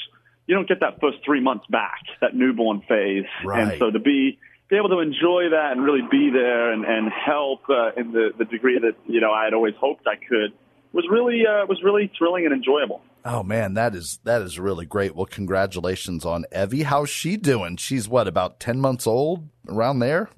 you 0.49 0.57
don't 0.57 0.67
get 0.67 0.81
that 0.81 1.01
first 1.01 1.19
three 1.25 1.41
months 1.41 1.67
back, 1.71 2.01
that 2.21 2.35
newborn 2.35 2.81
phase. 2.89 3.27
Right. 3.45 3.63
And 3.63 3.79
so 3.79 3.93
to 3.93 4.01
be 4.01 4.41
be 4.71 4.77
able 4.77 4.89
to 4.91 5.01
enjoy 5.01 5.51
that 5.51 5.73
and 5.73 5.85
really 5.85 6.03
be 6.11 6.31
there 6.33 6.73
and, 6.73 6.85
and 6.85 7.11
help 7.13 7.61
uh, 7.69 7.93
in 7.97 8.13
the, 8.13 8.31
the 8.39 8.45
degree 8.45 8.79
that 8.79 8.95
you 9.07 9.21
know 9.21 9.31
I 9.33 9.45
had 9.45 9.55
always 9.55 9.75
hoped 9.79 10.07
I 10.07 10.17
could 10.17 10.53
was 10.93 11.07
really 11.11 11.43
uh, 11.47 11.67
was 11.67 11.81
really 11.85 12.11
thrilling 12.17 12.45
and 12.47 12.55
enjoyable. 12.55 13.03
Oh 13.27 13.43
man, 13.43 13.75
that 13.75 13.95
is 13.95 14.19
that 14.25 14.43
is 14.43 14.59
really 14.59 14.87
great. 14.87 15.15
Well, 15.15 15.27
congratulations 15.27 16.25
on 16.25 16.45
Evie. 16.55 16.83
How's 16.85 17.11
she 17.11 17.37
doing? 17.37 17.77
She's 17.77 18.09
what 18.09 18.27
about 18.29 18.61
ten 18.61 18.81
months 18.81 19.07
old, 19.07 19.49
around 19.69 19.99
there? 20.01 20.29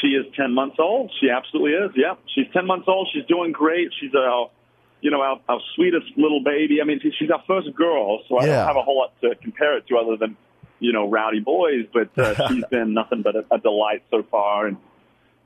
She 0.00 0.08
is 0.08 0.26
10 0.36 0.52
months 0.52 0.76
old. 0.78 1.10
She 1.18 1.30
absolutely 1.30 1.70
is. 1.70 1.90
Yeah. 1.96 2.14
She's 2.34 2.44
10 2.52 2.66
months 2.66 2.84
old. 2.88 3.08
She's 3.14 3.24
doing 3.26 3.52
great. 3.52 3.88
She's 3.98 4.14
our, 4.14 4.50
you 5.00 5.10
know, 5.10 5.22
our, 5.22 5.40
our 5.48 5.60
sweetest 5.74 6.06
little 6.18 6.42
baby. 6.44 6.80
I 6.82 6.84
mean, 6.84 7.00
she's 7.00 7.30
our 7.30 7.42
first 7.46 7.74
girl, 7.74 8.20
so 8.28 8.36
I 8.36 8.44
Yeah. 8.44 8.56
don't 8.56 8.66
have 8.66 8.76
a 8.76 8.82
whole 8.82 8.98
lot 8.98 9.18
to 9.22 9.34
compare 9.36 9.78
it 9.78 9.86
to 9.86 9.96
other 9.96 10.16
than 10.18 10.36
you 10.84 10.92
know, 10.92 11.08
rowdy 11.08 11.40
boys, 11.40 11.86
but 11.92 12.16
uh, 12.18 12.48
she's 12.48 12.64
been 12.66 12.92
nothing 12.92 13.22
but 13.22 13.34
a, 13.34 13.44
a 13.50 13.58
delight 13.58 14.02
so 14.10 14.22
far. 14.22 14.66
And 14.66 14.76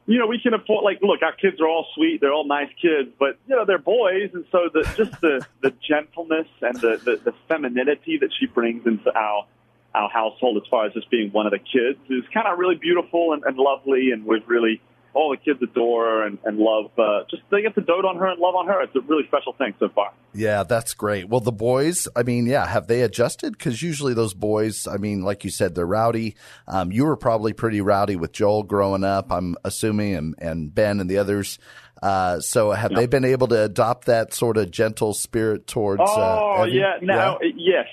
you 0.06 0.18
know, 0.18 0.26
we 0.26 0.40
can 0.40 0.52
afford 0.52 0.84
like, 0.84 1.00
look, 1.00 1.22
our 1.22 1.34
kids 1.34 1.60
are 1.60 1.68
all 1.68 1.86
sweet, 1.94 2.20
they're 2.20 2.32
all 2.32 2.46
nice 2.46 2.70
kids, 2.80 3.10
but 3.18 3.38
you 3.46 3.54
know, 3.54 3.64
they're 3.64 3.78
boys, 3.78 4.30
and 4.34 4.44
so 4.50 4.68
the 4.72 4.82
just 4.96 5.20
the 5.20 5.46
the 5.62 5.72
gentleness 5.86 6.48
and 6.60 6.74
the 6.80 7.00
the, 7.04 7.20
the 7.24 7.34
femininity 7.46 8.18
that 8.18 8.30
she 8.38 8.46
brings 8.46 8.84
into 8.86 9.16
our 9.16 9.46
our 9.94 10.10
household 10.10 10.56
as 10.56 10.68
far 10.68 10.86
as 10.86 10.92
just 10.92 11.08
being 11.10 11.30
one 11.30 11.46
of 11.46 11.52
the 11.52 11.58
kids 11.58 11.98
is 12.10 12.24
kind 12.34 12.46
of 12.46 12.58
really 12.58 12.74
beautiful 12.74 13.32
and, 13.32 13.44
and 13.44 13.56
lovely, 13.56 14.10
and 14.10 14.24
we've 14.24 14.46
really 14.48 14.80
all 15.14 15.30
the 15.30 15.36
kids 15.36 15.60
adore 15.62 16.24
and, 16.24 16.38
and 16.44 16.58
love. 16.58 16.90
Uh, 16.98 17.24
just 17.30 17.42
they 17.50 17.62
get 17.62 17.74
to 17.74 17.80
dote 17.80 18.04
on 18.04 18.16
her 18.16 18.26
and 18.26 18.40
love 18.40 18.54
on 18.54 18.66
her. 18.66 18.82
It's 18.82 18.94
a 18.94 19.00
really 19.00 19.26
special 19.26 19.52
thing 19.54 19.74
so 19.78 19.88
far. 19.88 20.12
Yeah, 20.34 20.62
that's 20.62 20.94
great. 20.94 21.28
Well, 21.28 21.40
the 21.40 21.52
boys, 21.52 22.06
I 22.14 22.22
mean, 22.22 22.46
yeah, 22.46 22.66
have 22.66 22.86
they 22.86 23.02
adjusted? 23.02 23.52
Because 23.52 23.82
usually 23.82 24.14
those 24.14 24.34
boys, 24.34 24.86
I 24.86 24.96
mean, 24.98 25.22
like 25.22 25.44
you 25.44 25.50
said, 25.50 25.74
they're 25.74 25.86
rowdy. 25.86 26.36
Um, 26.66 26.92
you 26.92 27.04
were 27.04 27.16
probably 27.16 27.52
pretty 27.52 27.80
rowdy 27.80 28.16
with 28.16 28.32
Joel 28.32 28.62
growing 28.62 29.04
up, 29.04 29.32
I'm 29.32 29.56
assuming, 29.64 30.14
and, 30.14 30.34
and 30.38 30.74
Ben 30.74 31.00
and 31.00 31.08
the 31.08 31.18
others. 31.18 31.58
Uh, 32.02 32.38
so 32.40 32.70
have 32.70 32.92
yeah. 32.92 32.98
they 32.98 33.06
been 33.06 33.24
able 33.24 33.48
to 33.48 33.64
adopt 33.64 34.06
that 34.06 34.32
sort 34.32 34.56
of 34.56 34.70
gentle 34.70 35.14
spirit 35.14 35.66
towards? 35.66 36.00
Uh, 36.00 36.04
oh 36.06 36.62
uh, 36.62 36.64
yeah, 36.64 36.98
now 37.02 37.38
yeah? 37.42 37.50
yes, 37.56 37.86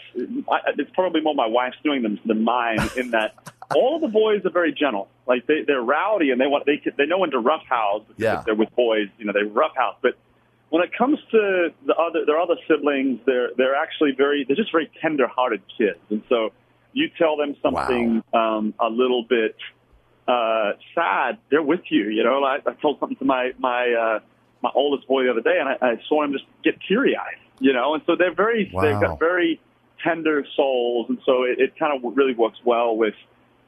I, 0.48 0.60
it's 0.78 0.92
probably 0.94 1.22
more 1.22 1.34
my 1.34 1.48
wife's 1.48 1.78
doing 1.84 2.04
than, 2.04 2.20
than 2.26 2.44
mine 2.44 2.78
in 2.96 3.12
that 3.12 3.34
all 3.74 3.96
of 3.96 4.02
the 4.02 4.08
boys 4.08 4.46
are 4.46 4.52
very 4.52 4.74
gentle. 4.74 5.08
Like 5.28 5.48
they 5.48 5.64
they're 5.66 5.82
rowdy 5.82 6.32
and 6.32 6.40
they 6.40 6.48
want 6.48 6.66
they 6.66 6.82
they 6.98 7.06
know 7.06 7.20
when 7.20 7.32
to 7.32 7.40
roughhouse 7.40 8.04
because 8.08 8.22
yeah. 8.22 8.44
they're 8.46 8.56
with 8.56 8.76
boys. 8.76 9.08
You 9.18 9.26
know 9.26 9.34
they 9.34 9.44
roughhouse, 9.44 9.96
but 10.02 10.18
when 10.70 10.84
it 10.84 10.92
comes 10.98 11.20
to 11.32 11.74
the 11.86 11.96
other 11.96 12.26
their 12.26 12.40
other 12.40 12.56
siblings, 12.68 13.20
they're 13.26 13.50
they're 13.58 13.76
actually 13.76 14.12
very 14.12 14.44
they're 14.44 14.56
just 14.56 14.72
very 14.72 14.92
tender-hearted 15.02 15.62
kids, 15.78 16.00
and 16.10 16.22
so 16.30 16.52
you 16.94 17.10
tell 17.18 17.38
them 17.38 17.56
something 17.62 18.24
wow. 18.34 18.58
um, 18.58 18.74
a 18.80 18.90
little 18.90 19.24
bit 19.24 19.56
uh, 20.28 20.72
sad, 20.96 21.38
they're 21.52 21.62
with 21.62 21.82
you. 21.90 22.10
You 22.10 22.24
know, 22.24 22.44
I, 22.44 22.58
I 22.66 22.74
told 22.82 23.00
something 23.00 23.18
to 23.18 23.26
my 23.26 23.52
my 23.58 23.92
uh, 23.92 24.20
my 24.62 24.72
oldest 24.74 25.08
boy 25.08 25.24
the 25.24 25.32
other 25.32 25.42
day, 25.42 25.58
and 25.60 25.70
I, 25.70 25.78
I 25.82 26.02
saw 26.08 26.24
him 26.24 26.32
just 26.32 26.46
get 26.64 26.80
teary 26.88 27.16
eyed. 27.16 27.40
You 27.60 27.74
know, 27.74 27.94
and 27.94 28.04
so 28.06 28.16
they're 28.16 28.34
very 28.34 28.70
wow. 28.74 28.82
they've 28.82 29.00
got 29.00 29.20
very 29.20 29.62
tender 30.04 30.46
souls, 30.56 31.08
and 31.10 31.20
so 31.26 31.44
it, 31.44 31.60
it 31.60 31.78
kind 31.78 31.96
of 31.96 32.18
really 32.18 32.34
works 32.34 32.60
well 32.66 32.96
with 32.96 33.16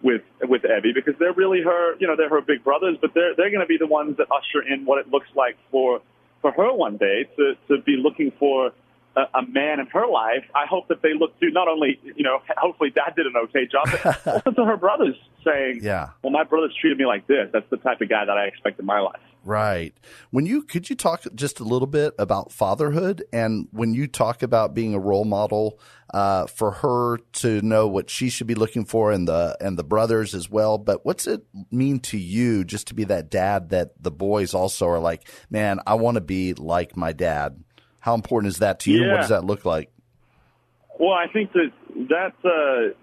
with 0.01 0.22
with 0.44 0.63
Evie 0.66 0.94
because 0.94 1.16
they're 1.20 1.34
really 1.34 1.62
her 1.62 1.96
you 2.00 2.08
know 2.08 2.16
they're 2.16 2.30
her 2.30 2.42
big 2.42 2.63
brothers, 2.63 2.98
but 3.01 3.13
they're 3.13 3.36
they're 3.36 3.50
going 3.50 3.62
to 3.62 3.68
be 3.68 3.77
the 3.77 3.88
ones 3.88 4.18
that 4.18 4.27
usher 4.32 4.62
in 4.62 4.86
what 4.86 5.00
it 5.00 5.10
looks 5.10 5.30
like 5.36 5.58
for 5.72 6.01
for 6.42 6.51
her 6.51 6.74
one 6.74 6.98
day 6.98 7.27
to 7.38 7.56
to 7.68 7.82
be 7.84 7.98
looking 7.98 8.32
for 8.39 8.72
a, 9.18 9.39
a 9.39 9.42
man 9.48 9.80
in 9.80 9.88
her 9.88 10.08
life, 10.08 10.46
I 10.56 10.66
hope 10.68 10.88
that 10.89 11.01
they 11.01 11.13
look 11.13 11.38
to 11.39 11.50
not 11.50 11.68
only, 11.68 12.00
you 12.04 12.24
know, 12.24 12.39
hopefully 12.56 12.92
dad 12.92 13.13
did 13.16 13.25
an 13.25 13.34
okay 13.46 13.66
job, 13.66 13.89
but 13.92 14.27
also 14.46 14.51
to 14.51 14.66
her 14.66 14.77
brothers 14.77 15.16
saying, 15.44 15.80
yeah, 15.82 16.10
well, 16.22 16.32
my 16.32 16.44
brothers 16.44 16.74
treated 16.80 16.98
me 16.98 17.06
like 17.06 17.27
this. 17.27 17.50
That's 17.51 17.70
the 17.70 17.77
type 17.77 18.00
of 18.01 18.10
guy 18.10 18.25
that 18.25 18.38
I 18.38 18.46
expect 18.46 18.80
in 18.80 18.86
my 18.86 19.00
life. 19.00 19.20
Right. 19.48 19.98
When 20.30 20.46
you 20.46 20.62
could 20.62 20.89
you 20.89 20.96
talk 20.98 21.24
just 21.34 21.62
a 21.62 21.63
little 21.63 21.88
bit 21.88 22.13
about 22.20 22.51
fatherhood 22.51 23.24
and 23.32 23.70
when 23.72 23.94
you 23.94 24.06
talk 24.06 24.44
about 24.44 24.74
being 24.74 24.94
a 24.94 25.00
role 25.00 25.24
model 25.24 25.80
uh, 26.13 26.48
for 26.48 26.72
her 26.72 27.20
to 27.32 27.62
know 27.62 27.88
what 27.88 28.10
she 28.10 28.30
should 28.30 28.48
be 28.48 28.56
looking 28.56 28.84
for 28.84 29.10
and 29.10 29.25
the 29.25 29.56
and 29.62 29.80
the 29.80 29.86
brothers 29.86 30.36
as 30.36 30.50
well. 30.50 30.77
But 30.77 31.06
what's 31.06 31.27
it 31.27 31.46
mean 31.72 32.01
to 32.01 32.18
you 32.18 32.66
just 32.66 32.88
to 32.88 32.94
be 32.94 33.06
that 33.06 33.30
dad 33.30 33.70
that 33.70 33.92
the 34.04 34.12
boys 34.12 34.54
also 34.54 34.86
are 34.89 35.00
like, 35.00 35.25
man, 35.50 35.80
I 35.88 35.94
want 35.94 36.16
to 36.16 36.22
be 36.22 36.54
like 36.54 36.98
my 36.98 37.13
dad. 37.13 37.63
How 38.01 38.16
important 38.16 38.51
is 38.51 38.60
that 38.60 38.82
to 38.82 38.92
you? 38.92 39.06
Yeah. 39.06 39.12
What 39.13 39.18
does 39.22 39.30
that 39.30 39.46
look 39.46 39.63
like? 39.63 39.94
Well, 41.00 41.13
I 41.13 41.27
think 41.32 41.54
that 41.54 41.72
that's 42.10 42.44
uh, 42.44 43.00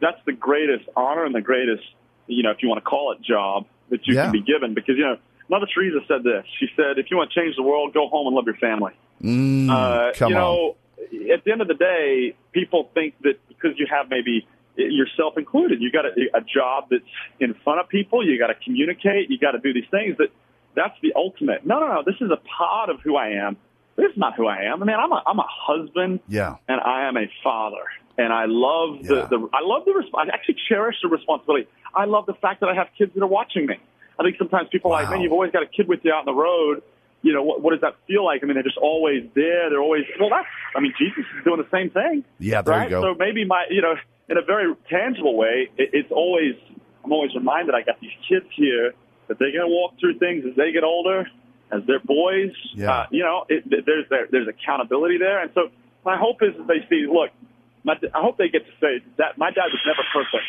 that's 0.00 0.24
the 0.26 0.32
greatest 0.32 0.88
honor 0.94 1.24
and 1.24 1.34
the 1.34 1.40
greatest, 1.40 1.82
you 2.28 2.44
know, 2.44 2.52
if 2.52 2.58
you 2.62 2.68
want 2.68 2.84
to 2.84 2.88
call 2.88 3.10
it 3.10 3.20
job 3.20 3.66
that 3.90 4.06
you 4.06 4.14
yeah. 4.14 4.24
can 4.24 4.32
be 4.32 4.42
given. 4.42 4.74
Because 4.74 4.96
you 4.96 5.04
know, 5.04 5.16
Mother 5.48 5.66
Teresa 5.72 5.98
said 6.08 6.22
this. 6.22 6.44
She 6.58 6.66
said, 6.76 6.98
"If 6.98 7.10
you 7.10 7.16
want 7.16 7.30
to 7.32 7.40
change 7.40 7.56
the 7.56 7.62
world, 7.62 7.94
go 7.94 8.08
home 8.08 8.26
and 8.26 8.36
love 8.36 8.46
your 8.46 8.56
family." 8.56 8.92
Mm, 9.22 9.70
uh, 9.70 10.12
come 10.14 10.30
you 10.30 10.34
know, 10.34 10.76
on. 10.98 11.30
at 11.32 11.44
the 11.44 11.52
end 11.52 11.60
of 11.60 11.68
the 11.68 11.74
day, 11.74 12.34
people 12.52 12.90
think 12.94 13.14
that 13.22 13.36
because 13.48 13.78
you 13.78 13.86
have 13.90 14.08
maybe 14.10 14.46
yourself 14.76 15.38
included, 15.38 15.80
you 15.80 15.90
got 15.90 16.04
a, 16.04 16.10
a 16.34 16.40
job 16.40 16.88
that's 16.90 17.04
in 17.40 17.54
front 17.62 17.80
of 17.80 17.88
people. 17.88 18.26
You 18.26 18.38
got 18.38 18.48
to 18.48 18.56
communicate. 18.64 19.30
You 19.30 19.38
got 19.38 19.52
to 19.52 19.58
do 19.58 19.72
these 19.72 19.88
things. 19.90 20.16
That 20.18 20.28
that's 20.74 20.94
the 21.02 21.12
ultimate. 21.14 21.64
No, 21.64 21.80
no, 21.80 21.86
no. 21.86 22.02
This 22.04 22.16
is 22.20 22.30
a 22.30 22.40
part 22.58 22.90
of 22.90 23.00
who 23.00 23.16
I 23.16 23.46
am. 23.46 23.56
This 23.96 24.10
is 24.10 24.18
not 24.18 24.34
who 24.34 24.46
I 24.46 24.64
am. 24.64 24.82
I 24.82 24.86
mean, 24.86 24.96
I'm 24.98 25.12
a 25.12 25.22
I'm 25.26 25.38
a 25.38 25.46
husband. 25.48 26.20
Yeah. 26.28 26.56
And 26.68 26.80
I 26.80 27.08
am 27.08 27.16
a 27.16 27.30
father. 27.42 27.84
And 28.16 28.32
I 28.32 28.44
love 28.46 29.02
the, 29.02 29.14
yeah. 29.16 29.26
the 29.26 29.48
I 29.52 29.60
love 29.62 29.84
the 29.84 29.90
resp- 29.90 30.14
I 30.16 30.32
actually 30.32 30.56
cherish 30.68 30.96
the 31.02 31.08
responsibility. 31.08 31.66
I 31.94 32.04
love 32.04 32.26
the 32.26 32.34
fact 32.34 32.60
that 32.60 32.68
I 32.68 32.74
have 32.74 32.88
kids 32.96 33.12
that 33.14 33.22
are 33.22 33.26
watching 33.26 33.66
me. 33.66 33.76
I 34.18 34.22
think 34.22 34.36
sometimes 34.38 34.68
people 34.70 34.90
wow. 34.90 34.98
are 34.98 35.02
like, 35.02 35.10
man, 35.10 35.20
you've 35.22 35.32
always 35.32 35.50
got 35.50 35.62
a 35.62 35.66
kid 35.66 35.88
with 35.88 36.00
you 36.04 36.12
out 36.12 36.20
on 36.20 36.24
the 36.26 36.32
road. 36.32 36.82
You 37.22 37.32
know, 37.32 37.42
what, 37.42 37.62
what 37.62 37.70
does 37.72 37.80
that 37.80 37.96
feel 38.06 38.24
like? 38.24 38.42
I 38.42 38.46
mean, 38.46 38.54
they're 38.54 38.62
just 38.62 38.78
always 38.78 39.24
there. 39.34 39.70
They're 39.70 39.80
always, 39.80 40.04
well, 40.20 40.28
that's, 40.30 40.46
I 40.76 40.80
mean, 40.80 40.92
Jesus 40.98 41.24
is 41.36 41.44
doing 41.44 41.56
the 41.56 41.70
same 41.72 41.90
thing. 41.90 42.22
Yeah, 42.38 42.62
there 42.62 42.76
right? 42.76 42.84
you 42.84 42.90
go. 42.90 43.02
So 43.02 43.14
maybe 43.18 43.44
my, 43.44 43.64
you 43.70 43.80
know, 43.80 43.94
in 44.28 44.36
a 44.36 44.42
very 44.42 44.72
tangible 44.90 45.36
way, 45.36 45.70
it, 45.76 45.90
it's 45.92 46.12
always, 46.12 46.54
I'm 47.02 47.12
always 47.12 47.34
reminded 47.34 47.74
I 47.74 47.82
got 47.82 47.98
these 47.98 48.12
kids 48.28 48.46
here 48.54 48.92
that 49.26 49.38
they're 49.38 49.52
going 49.52 49.66
to 49.66 49.74
walk 49.74 49.98
through 49.98 50.18
things 50.18 50.44
as 50.48 50.54
they 50.54 50.70
get 50.70 50.84
older 50.84 51.26
as 51.72 51.82
their 51.86 51.98
boys. 51.98 52.52
Yeah. 52.74 52.92
Uh, 52.92 53.06
you 53.10 53.22
know, 53.24 53.46
it, 53.48 53.64
there's 53.86 54.06
there, 54.10 54.28
there's 54.30 54.48
accountability 54.48 55.18
there, 55.18 55.40
and 55.40 55.50
so 55.54 55.70
my 56.04 56.16
hope 56.16 56.42
is 56.42 56.54
that 56.58 56.66
they 56.66 56.86
see. 56.88 57.06
Look, 57.10 57.30
my, 57.84 57.94
I 58.14 58.20
hope 58.22 58.38
they 58.38 58.48
get 58.48 58.64
to 58.66 58.72
say 58.80 59.04
that 59.18 59.36
my 59.36 59.50
dad 59.50 59.66
was 59.70 59.80
never 59.86 60.02
perfect, 60.12 60.44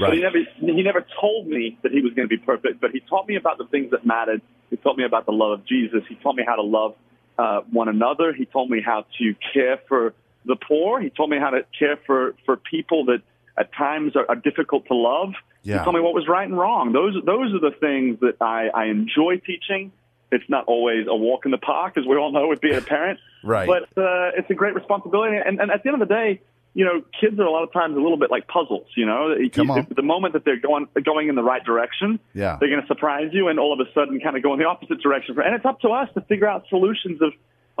right. 0.00 0.08
but 0.08 0.14
he 0.14 0.22
never 0.22 0.38
he 0.76 0.82
never 0.82 1.06
told 1.20 1.46
me 1.46 1.78
that 1.82 1.92
he 1.92 2.00
was 2.00 2.14
going 2.14 2.28
to 2.28 2.34
be 2.34 2.42
perfect. 2.42 2.80
But 2.80 2.90
he 2.92 3.00
taught 3.00 3.28
me 3.28 3.36
about 3.36 3.58
the 3.58 3.66
things 3.66 3.90
that 3.90 4.06
mattered. 4.06 4.40
He 4.70 4.76
taught 4.76 4.96
me 4.96 5.04
about 5.04 5.26
the 5.26 5.32
love 5.32 5.60
of 5.60 5.66
Jesus. 5.66 6.02
He 6.08 6.16
taught 6.16 6.34
me 6.34 6.44
how 6.46 6.56
to 6.56 6.62
love 6.62 6.94
uh, 7.38 7.60
one 7.70 7.88
another. 7.88 8.32
He 8.32 8.46
told 8.46 8.70
me 8.70 8.82
how 8.84 9.04
to 9.18 9.34
care 9.52 9.78
for 9.86 10.14
the 10.44 10.56
poor. 10.56 11.00
He 11.00 11.10
told 11.10 11.30
me 11.30 11.38
how 11.38 11.50
to 11.50 11.64
care 11.78 11.98
for 12.06 12.34
for 12.46 12.56
people 12.56 13.04
that 13.06 13.22
at 13.58 13.72
times 13.74 14.16
are, 14.16 14.26
are 14.28 14.36
difficult 14.36 14.86
to 14.86 14.94
love. 14.94 15.34
Yeah. 15.62 15.78
He 15.78 15.84
told 15.84 15.96
me 15.96 16.00
what 16.00 16.14
was 16.14 16.26
right 16.26 16.48
and 16.48 16.58
wrong. 16.58 16.92
Those 16.92 17.14
those 17.24 17.54
are 17.54 17.60
the 17.60 17.76
things 17.78 18.20
that 18.20 18.36
I, 18.40 18.68
I 18.68 18.86
enjoy 18.86 19.38
teaching. 19.44 19.92
It's 20.30 20.48
not 20.48 20.64
always 20.66 21.06
a 21.08 21.16
walk 21.16 21.44
in 21.44 21.50
the 21.50 21.58
park, 21.58 21.96
as 21.96 22.04
we 22.06 22.16
all 22.16 22.32
know 22.32 22.48
with 22.48 22.60
being 22.60 22.76
a 22.76 22.82
parent. 22.82 23.18
right. 23.44 23.66
But 23.66 23.84
uh, 24.00 24.32
it's 24.36 24.50
a 24.50 24.54
great 24.54 24.74
responsibility. 24.74 25.36
And, 25.36 25.58
and 25.58 25.70
at 25.70 25.82
the 25.82 25.88
end 25.88 26.02
of 26.02 26.06
the 26.06 26.14
day, 26.14 26.42
you 26.78 26.84
know, 26.84 27.02
kids 27.20 27.36
are 27.40 27.42
a 27.42 27.50
lot 27.50 27.64
of 27.64 27.72
times 27.72 27.96
a 27.96 28.00
little 28.00 28.16
bit 28.16 28.30
like 28.30 28.46
puzzles. 28.46 28.86
You 28.96 29.04
know, 29.04 29.34
Come 29.52 29.70
on. 29.72 29.86
the 29.94 30.02
moment 30.14 30.34
that 30.34 30.44
they're 30.44 30.60
going 30.60 30.86
going 31.04 31.28
in 31.28 31.34
the 31.34 31.42
right 31.42 31.64
direction, 31.64 32.20
yeah. 32.34 32.56
they're 32.60 32.68
going 32.70 32.82
to 32.82 32.86
surprise 32.86 33.30
you, 33.32 33.48
and 33.48 33.58
all 33.58 33.72
of 33.72 33.80
a 33.84 33.90
sudden, 33.92 34.20
kind 34.20 34.36
of 34.36 34.42
go 34.44 34.52
in 34.52 34.60
the 34.60 34.64
opposite 34.64 35.00
direction. 35.02 35.34
And 35.44 35.56
it's 35.56 35.64
up 35.66 35.80
to 35.80 35.88
us 35.88 36.08
to 36.14 36.20
figure 36.22 36.46
out 36.46 36.66
solutions 36.68 37.20
of, 37.20 37.32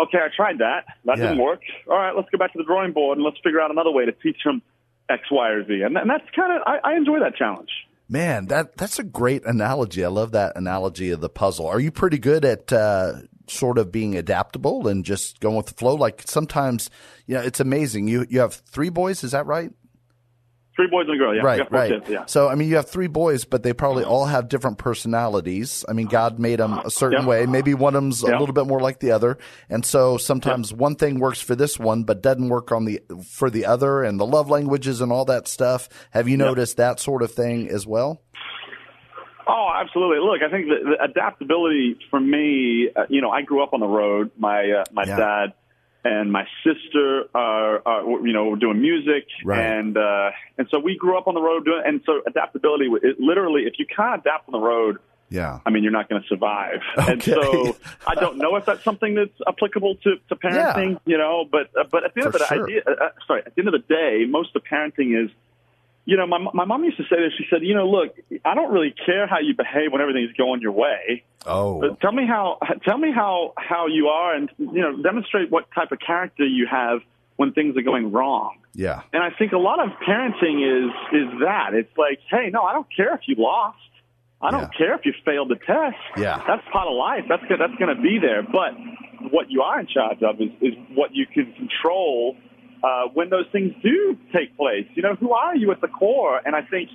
okay, 0.04 0.18
I 0.18 0.28
tried 0.34 0.58
that, 0.58 0.82
that 1.04 1.16
Yeah. 1.18 1.28
didn't 1.28 1.38
work. 1.44 1.60
All 1.88 1.96
right, 1.96 2.14
let's 2.16 2.28
go 2.30 2.38
back 2.38 2.52
to 2.54 2.58
the 2.58 2.64
drawing 2.64 2.92
board 2.92 3.18
and 3.18 3.24
let's 3.24 3.38
figure 3.44 3.60
out 3.60 3.70
another 3.70 3.92
way 3.92 4.04
to 4.04 4.10
teach 4.12 4.38
them 4.44 4.62
X, 5.08 5.22
Y, 5.30 5.48
or 5.48 5.64
Z. 5.64 5.80
And, 5.82 5.96
and 5.96 6.10
that's 6.10 6.28
kind 6.34 6.52
of 6.56 6.62
I, 6.66 6.78
I 6.82 6.96
enjoy 6.96 7.20
that 7.20 7.36
challenge. 7.36 7.70
Man, 8.08 8.46
that 8.46 8.76
that's 8.76 8.98
a 8.98 9.04
great 9.04 9.44
analogy. 9.46 10.04
I 10.04 10.08
love 10.08 10.32
that 10.32 10.56
analogy 10.56 11.10
of 11.10 11.20
the 11.20 11.28
puzzle. 11.28 11.66
Are 11.68 11.78
you 11.78 11.92
pretty 11.92 12.18
good 12.18 12.44
at 12.44 12.72
uh, 12.72 13.12
sort 13.50 13.78
of 13.78 13.90
being 13.92 14.16
adaptable 14.16 14.88
and 14.88 15.04
just 15.04 15.40
going 15.40 15.56
with 15.56 15.66
the 15.66 15.74
flow? 15.74 15.94
Like 15.94 16.22
sometimes, 16.26 16.90
you 17.26 17.34
know, 17.34 17.40
it's 17.40 17.60
amazing. 17.60 18.08
You 18.08 18.26
you 18.28 18.40
have 18.40 18.54
three 18.54 18.90
boys, 18.90 19.24
is 19.24 19.32
that 19.32 19.46
right? 19.46 19.70
Three 20.76 20.86
boys 20.86 21.06
and 21.08 21.16
a 21.16 21.18
girl, 21.18 21.34
yeah. 21.34 21.42
right, 21.42 21.72
right. 21.72 21.90
Kids, 21.90 22.08
yeah. 22.08 22.26
So 22.26 22.48
I 22.48 22.54
mean, 22.54 22.68
you 22.68 22.76
have 22.76 22.88
three 22.88 23.08
boys, 23.08 23.44
but 23.44 23.64
they 23.64 23.72
probably 23.72 24.04
uh-huh. 24.04 24.12
all 24.12 24.26
have 24.26 24.48
different 24.48 24.78
personalities. 24.78 25.84
I 25.88 25.92
mean, 25.92 26.06
God 26.06 26.38
made 26.38 26.60
them 26.60 26.72
a 26.72 26.88
certain 26.88 27.22
Yeah. 27.22 27.26
way. 27.26 27.46
Maybe 27.46 27.74
one 27.74 27.96
of 27.96 28.02
them's 28.02 28.22
a 28.22 28.26
little 28.26 28.52
bit 28.52 28.68
more 28.68 28.78
like 28.78 29.00
the 29.00 29.10
other, 29.10 29.38
and 29.68 29.84
so 29.84 30.18
sometimes 30.18 30.72
one 30.72 30.94
thing 30.94 31.18
works 31.18 31.40
for 31.40 31.56
this 31.56 31.80
one, 31.80 32.04
but 32.04 32.22
doesn't 32.22 32.48
work 32.48 32.70
on 32.70 32.84
the 32.84 33.00
for 33.28 33.50
the 33.50 33.66
other. 33.66 34.04
And 34.04 34.20
the 34.20 34.26
love 34.26 34.50
languages 34.50 35.00
and 35.00 35.10
all 35.10 35.24
that 35.24 35.48
stuff. 35.48 35.88
Have 36.12 36.28
you 36.28 36.36
noticed 36.36 36.76
that 36.76 37.00
sort 37.00 37.22
of 37.22 37.32
thing 37.32 37.68
as 37.68 37.84
well? 37.84 38.22
Oh, 39.48 39.68
absolutely. 39.74 40.18
Look, 40.18 40.42
I 40.42 40.50
think 40.50 40.66
the, 40.68 40.96
the 40.96 41.02
adaptability 41.02 41.98
for 42.10 42.20
me, 42.20 42.90
uh, 42.94 43.06
you 43.08 43.20
know, 43.22 43.30
I 43.30 43.42
grew 43.42 43.62
up 43.62 43.72
on 43.72 43.80
the 43.80 43.86
road. 43.86 44.30
My 44.38 44.70
uh, 44.70 44.84
my 44.92 45.04
Yeah. 45.04 45.16
dad 45.16 45.52
and 46.04 46.30
my 46.30 46.44
sister 46.64 47.24
are, 47.34 47.82
are 47.86 48.02
you 48.26 48.32
know, 48.32 48.44
were 48.50 48.56
doing 48.56 48.80
music, 48.80 49.26
Right. 49.44 49.58
and 49.60 49.96
uh, 49.96 50.30
and 50.58 50.68
so 50.70 50.78
we 50.78 50.96
grew 50.96 51.16
up 51.18 51.26
on 51.26 51.34
the 51.34 51.40
road 51.42 51.64
doing. 51.64 51.82
And 51.84 52.00
so 52.06 52.20
adaptability, 52.26 52.86
it, 53.02 53.18
literally, 53.18 53.62
if 53.62 53.74
you 53.78 53.86
can't 53.86 54.20
adapt 54.20 54.48
on 54.48 54.52
the 54.52 54.64
road, 54.66 54.98
Yeah. 55.30 55.60
I 55.66 55.70
mean, 55.70 55.82
you're 55.82 55.92
not 56.00 56.08
going 56.08 56.22
to 56.22 56.28
survive. 56.28 56.80
And 57.08 57.22
so 57.22 57.76
I 58.06 58.14
don't 58.14 58.38
know 58.38 58.56
if 58.56 58.64
that's 58.66 58.84
something 58.84 59.14
that's 59.14 59.38
applicable 59.46 59.96
to, 60.04 60.16
to 60.28 60.36
parenting, 60.36 61.00
you 61.06 61.18
know, 61.18 61.44
but, 61.50 61.66
uh, 61.78 61.84
but 61.90 62.04
at 62.04 62.14
the 62.14 62.22
end 62.22 62.32
For 62.32 62.36
of 62.36 62.48
the 62.48 62.54
sure. 62.54 62.64
idea, 62.64 62.80
uh, 62.86 63.04
uh, 63.04 63.08
sorry, 63.26 63.42
at 63.44 63.54
the 63.54 63.60
end 63.62 63.68
of 63.68 63.74
the 63.80 63.86
day, 63.94 64.24
most 64.28 64.54
of 64.56 64.62
parenting 64.64 65.10
is, 65.24 65.30
you 66.08 66.16
know, 66.16 66.26
my, 66.26 66.38
my 66.54 66.64
mom 66.64 66.84
used 66.84 66.96
to 66.96 67.02
say 67.02 67.16
this. 67.20 67.34
She 67.36 67.44
said, 67.50 67.60
you 67.62 67.74
know, 67.74 67.86
look, 67.86 68.16
I 68.42 68.54
don't 68.54 68.72
really 68.72 68.94
care 69.04 69.26
how 69.26 69.40
you 69.40 69.54
behave 69.54 69.92
when 69.92 70.00
everything's 70.00 70.32
going 70.32 70.62
your 70.62 70.72
way. 70.72 71.22
Oh. 71.44 71.80
But 71.82 72.00
tell 72.00 72.12
me 72.12 72.26
how, 72.26 72.58
tell 72.82 72.96
me 72.96 73.12
how, 73.14 73.52
how 73.58 73.88
you 73.88 74.08
are 74.08 74.34
and, 74.34 74.48
you 74.56 74.80
know, 74.80 75.02
demonstrate 75.02 75.50
what 75.50 75.70
type 75.74 75.92
of 75.92 75.98
character 76.00 76.46
you 76.46 76.66
have 76.66 77.00
when 77.36 77.52
things 77.52 77.76
are 77.76 77.82
going 77.82 78.10
wrong. 78.10 78.56
Yeah. 78.72 79.02
And 79.12 79.22
I 79.22 79.30
think 79.38 79.52
a 79.52 79.58
lot 79.58 79.80
of 79.84 79.90
parenting 80.00 80.64
is 80.64 80.90
is 81.12 81.40
that. 81.44 81.74
It's 81.74 81.94
like, 81.98 82.20
hey, 82.30 82.48
no, 82.50 82.62
I 82.62 82.72
don't 82.72 82.88
care 82.96 83.14
if 83.14 83.20
you 83.26 83.34
lost. 83.36 83.76
I 84.40 84.50
don't 84.50 84.62
Yeah. 84.62 84.78
care 84.78 84.94
if 84.94 85.04
you 85.04 85.12
failed 85.26 85.50
the 85.50 85.56
test. 85.56 86.00
Yeah. 86.16 86.42
That's 86.46 86.62
part 86.72 86.88
of 86.88 86.94
life. 86.94 87.24
That's. 87.28 87.42
That's 87.50 87.74
going 87.78 87.94
to 87.94 88.00
be 88.00 88.18
there. 88.18 88.42
But 88.42 88.72
what 89.30 89.50
you 89.50 89.60
are 89.62 89.78
in 89.78 89.88
charge 89.88 90.22
of 90.22 90.40
is, 90.40 90.50
is 90.62 90.74
what 90.94 91.10
you 91.14 91.26
can 91.26 91.52
control 91.52 92.36
uh, 92.82 93.04
when 93.14 93.30
those 93.30 93.46
things 93.52 93.72
do 93.82 94.16
take 94.32 94.56
place. 94.56 94.86
You 94.94 95.02
know, 95.02 95.14
who 95.14 95.32
are 95.32 95.56
you 95.56 95.70
at 95.72 95.80
the 95.80 95.88
core? 95.88 96.40
And 96.44 96.54
I 96.54 96.62
think, 96.62 96.90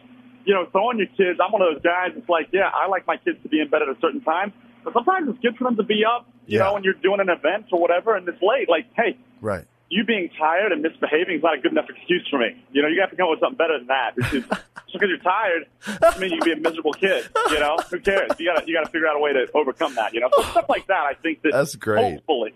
you 0.46 0.54
know, 0.54 0.66
throwing 0.72 0.98
your 0.98 1.08
kids, 1.08 1.40
I'm 1.44 1.52
one 1.52 1.62
of 1.62 1.74
those 1.74 1.82
guys 1.84 2.12
that's 2.16 2.30
like, 2.30 2.50
yeah, 2.52 2.70
I 2.74 2.88
like 2.88 3.06
my 3.08 3.18
kids 3.18 3.38
to 3.44 3.50
be 3.50 3.60
in 3.62 3.70
bed 3.70 3.82
at 3.82 3.90
a 3.90 3.96
certain 4.02 4.22
time. 4.22 4.54
But 4.84 4.94
sometimes 4.94 5.30
it's 5.30 5.40
good 5.40 5.56
for 5.58 5.64
them 5.66 5.78
to 5.78 5.84
be 5.84 6.04
up, 6.06 6.28
you 6.48 6.58
Yeah. 6.60 6.66
know, 6.66 6.74
when 6.74 6.84
you're 6.84 6.94
doing 7.02 7.20
an 7.22 7.30
event 7.30 7.68
or 7.72 7.80
whatever 7.80 8.16
and 8.16 8.28
it's 8.28 8.42
late. 8.42 8.68
Like, 8.70 8.86
hey, 8.96 9.18
Right. 9.42 9.64
you 9.90 10.04
being 10.04 10.30
tired 10.38 10.72
and 10.72 10.82
misbehaving 10.82 11.38
is 11.38 11.44
not 11.44 11.56
a 11.58 11.62
good 11.62 11.72
enough 11.72 11.90
excuse 11.90 12.28
for 12.30 12.38
me. 12.40 12.62
You 12.72 12.82
know, 12.82 12.88
you 12.90 13.00
have 13.02 13.10
to 13.12 13.16
come 13.16 13.26
up 13.26 13.32
with 13.32 13.40
something 13.40 13.58
better 13.58 13.78
than 13.78 13.88
that. 13.88 14.16
Because 14.16 14.32
just 14.88 14.94
because 14.94 15.10
you're 15.10 15.18
tired 15.20 15.64
doesn't 16.02 16.20
mean 16.22 16.32
you 16.32 16.42
can 16.42 16.46
be 16.46 16.52
a 16.60 16.70
miserable 16.70 16.94
kid. 16.94 17.28
You 17.50 17.60
know, 17.60 17.78
who 17.90 18.00
cares? 18.00 18.32
You 18.40 18.46
gotta 18.52 18.68
you 18.68 18.74
gotta 18.76 18.90
figure 18.90 19.08
out 19.08 19.16
a 19.16 19.20
way 19.20 19.32
to 19.34 19.48
overcome 19.54 19.96
that. 19.96 20.14
You 20.14 20.20
know, 20.22 20.30
so 20.36 20.44
stuff 20.44 20.66
like 20.70 20.88
that. 20.88 21.04
I 21.04 21.14
think 21.14 21.42
that 21.44 21.52
That's 21.54 21.76
great. 21.76 22.16
Hopefully, 22.16 22.54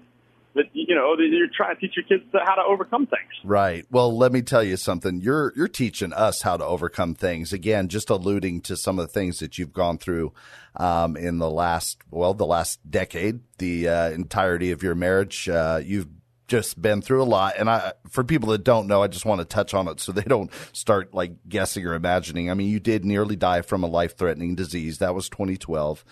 that 0.58 0.66
you 0.74 0.94
know 0.94 1.16
you're 1.18 1.48
trying 1.56 1.76
to 1.76 1.82
teach 1.82 1.96
your 1.96 2.06
kids 2.06 2.30
how 2.34 2.56
to 2.56 2.64
overcome 2.64 3.08
things. 3.08 3.32
Right. 3.44 3.86
Well, 3.90 4.16
let 4.16 4.32
me 4.32 4.42
tell 4.42 4.64
you 4.64 4.78
something. 4.78 5.22
You're 5.22 5.54
you're 5.56 5.68
teaching 5.68 6.14
us 6.14 6.42
how 6.42 6.58
to 6.58 6.66
overcome 6.66 7.16
things. 7.16 7.54
Again, 7.54 7.88
just 7.88 8.10
alluding 8.10 8.62
to 8.62 8.76
some 8.76 9.00
of 9.00 9.08
the 9.08 9.14
things 9.14 9.40
that 9.40 9.58
you've 9.58 9.74
gone 9.74 9.98
through 9.98 10.34
um, 10.76 11.16
in 11.16 11.40
the 11.40 11.50
last 11.50 12.00
well, 12.12 12.34
the 12.34 12.46
last 12.46 12.80
decade, 12.90 13.40
the 13.58 13.88
uh, 13.88 14.10
entirety 14.12 14.72
of 14.72 14.84
your 14.84 14.96
marriage. 14.96 15.48
Uh, 15.48 15.82
you've 15.84 16.08
just 16.48 16.82
been 16.82 17.02
through 17.02 17.22
a 17.22 17.26
lot, 17.26 17.56
and 17.58 17.70
I, 17.70 17.94
for 18.10 18.24
people 18.24 18.50
that 18.50 18.64
don't 18.64 18.88
know, 18.88 19.04
I 19.04 19.08
just 19.08 19.26
want 19.26 19.40
to 19.42 19.46
touch 19.46 19.74
on 19.74 19.88
it 19.88 20.00
so 20.00 20.12
they 20.12 20.22
don't 20.24 20.52
start 20.72 21.14
like 21.14 21.34
guessing 21.48 21.86
or 21.86 21.94
imagining. 21.94 22.50
I 22.50 22.54
mean, 22.54 22.70
you 22.70 22.80
did 22.80 23.06
nearly 23.06 23.36
die 23.36 23.62
from 23.62 23.84
a 23.84 23.88
life-threatening 23.88 24.56
disease. 24.56 25.00
That 25.00 25.16
was 25.16 25.30
2012. 25.30 26.06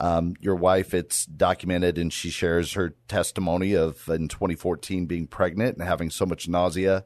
Um, 0.00 0.34
your 0.40 0.54
wife, 0.54 0.94
it's 0.94 1.26
documented, 1.26 1.98
and 1.98 2.12
she 2.12 2.30
shares 2.30 2.72
her 2.72 2.94
testimony 3.08 3.74
of 3.74 4.08
in 4.08 4.28
2014 4.28 5.06
being 5.06 5.26
pregnant 5.26 5.76
and 5.76 5.86
having 5.86 6.10
so 6.10 6.24
much 6.24 6.48
nausea, 6.48 7.04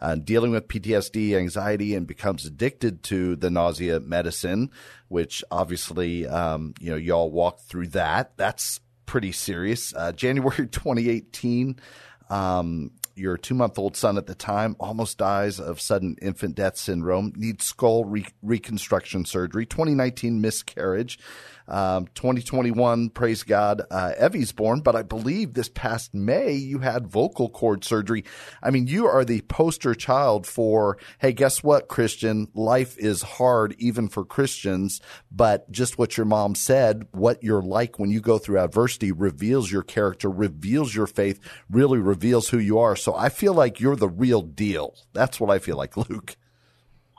uh, 0.00 0.16
dealing 0.16 0.50
with 0.50 0.68
PTSD, 0.68 1.36
anxiety, 1.36 1.94
and 1.94 2.06
becomes 2.06 2.44
addicted 2.44 3.02
to 3.04 3.36
the 3.36 3.50
nausea 3.50 4.00
medicine, 4.00 4.70
which 5.08 5.44
obviously, 5.50 6.26
um, 6.26 6.74
you 6.80 6.90
know, 6.90 6.96
y'all 6.96 7.30
walked 7.30 7.62
through 7.62 7.88
that. 7.88 8.36
That's 8.36 8.80
pretty 9.06 9.32
serious. 9.32 9.94
Uh, 9.94 10.12
January 10.12 10.66
2018, 10.68 11.78
um, 12.30 12.90
your 13.14 13.36
two 13.36 13.54
month 13.54 13.78
old 13.78 13.96
son 13.96 14.18
at 14.18 14.26
the 14.26 14.34
time 14.34 14.76
almost 14.80 15.18
dies 15.18 15.60
of 15.60 15.80
sudden 15.80 16.16
infant 16.20 16.54
death 16.56 16.76
syndrome, 16.76 17.32
needs 17.36 17.64
skull 17.64 18.04
re- 18.04 18.26
reconstruction 18.42 19.24
surgery, 19.24 19.66
2019 19.66 20.40
miscarriage. 20.40 21.18
Um, 21.66 22.06
2021, 22.14 23.10
praise 23.10 23.42
God, 23.42 23.82
uh, 23.90 24.12
Evie's 24.18 24.52
born, 24.52 24.80
but 24.80 24.94
I 24.94 25.02
believe 25.02 25.54
this 25.54 25.68
past 25.68 26.14
May 26.14 26.52
you 26.52 26.80
had 26.80 27.06
vocal 27.06 27.48
cord 27.48 27.84
surgery. 27.84 28.24
I 28.62 28.70
mean, 28.70 28.86
you 28.86 29.06
are 29.06 29.24
the 29.24 29.40
poster 29.42 29.94
child 29.94 30.46
for, 30.46 30.98
hey, 31.18 31.32
guess 31.32 31.62
what, 31.62 31.88
Christian? 31.88 32.48
Life 32.54 32.98
is 32.98 33.22
hard 33.22 33.74
even 33.78 34.08
for 34.08 34.24
Christians, 34.24 35.00
but 35.30 35.70
just 35.70 35.98
what 35.98 36.16
your 36.16 36.26
mom 36.26 36.54
said, 36.54 37.06
what 37.12 37.42
you're 37.42 37.62
like 37.62 37.98
when 37.98 38.10
you 38.10 38.20
go 38.20 38.38
through 38.38 38.58
adversity 38.58 39.10
reveals 39.12 39.72
your 39.72 39.82
character, 39.82 40.30
reveals 40.30 40.94
your 40.94 41.06
faith, 41.06 41.40
really 41.70 41.98
reveals 41.98 42.48
who 42.50 42.58
you 42.58 42.78
are. 42.78 42.96
So 42.96 43.14
I 43.14 43.28
feel 43.30 43.54
like 43.54 43.80
you're 43.80 43.96
the 43.96 44.08
real 44.08 44.42
deal. 44.42 44.94
That's 45.12 45.40
what 45.40 45.50
I 45.50 45.58
feel 45.58 45.76
like, 45.76 45.96
Luke. 46.10 46.36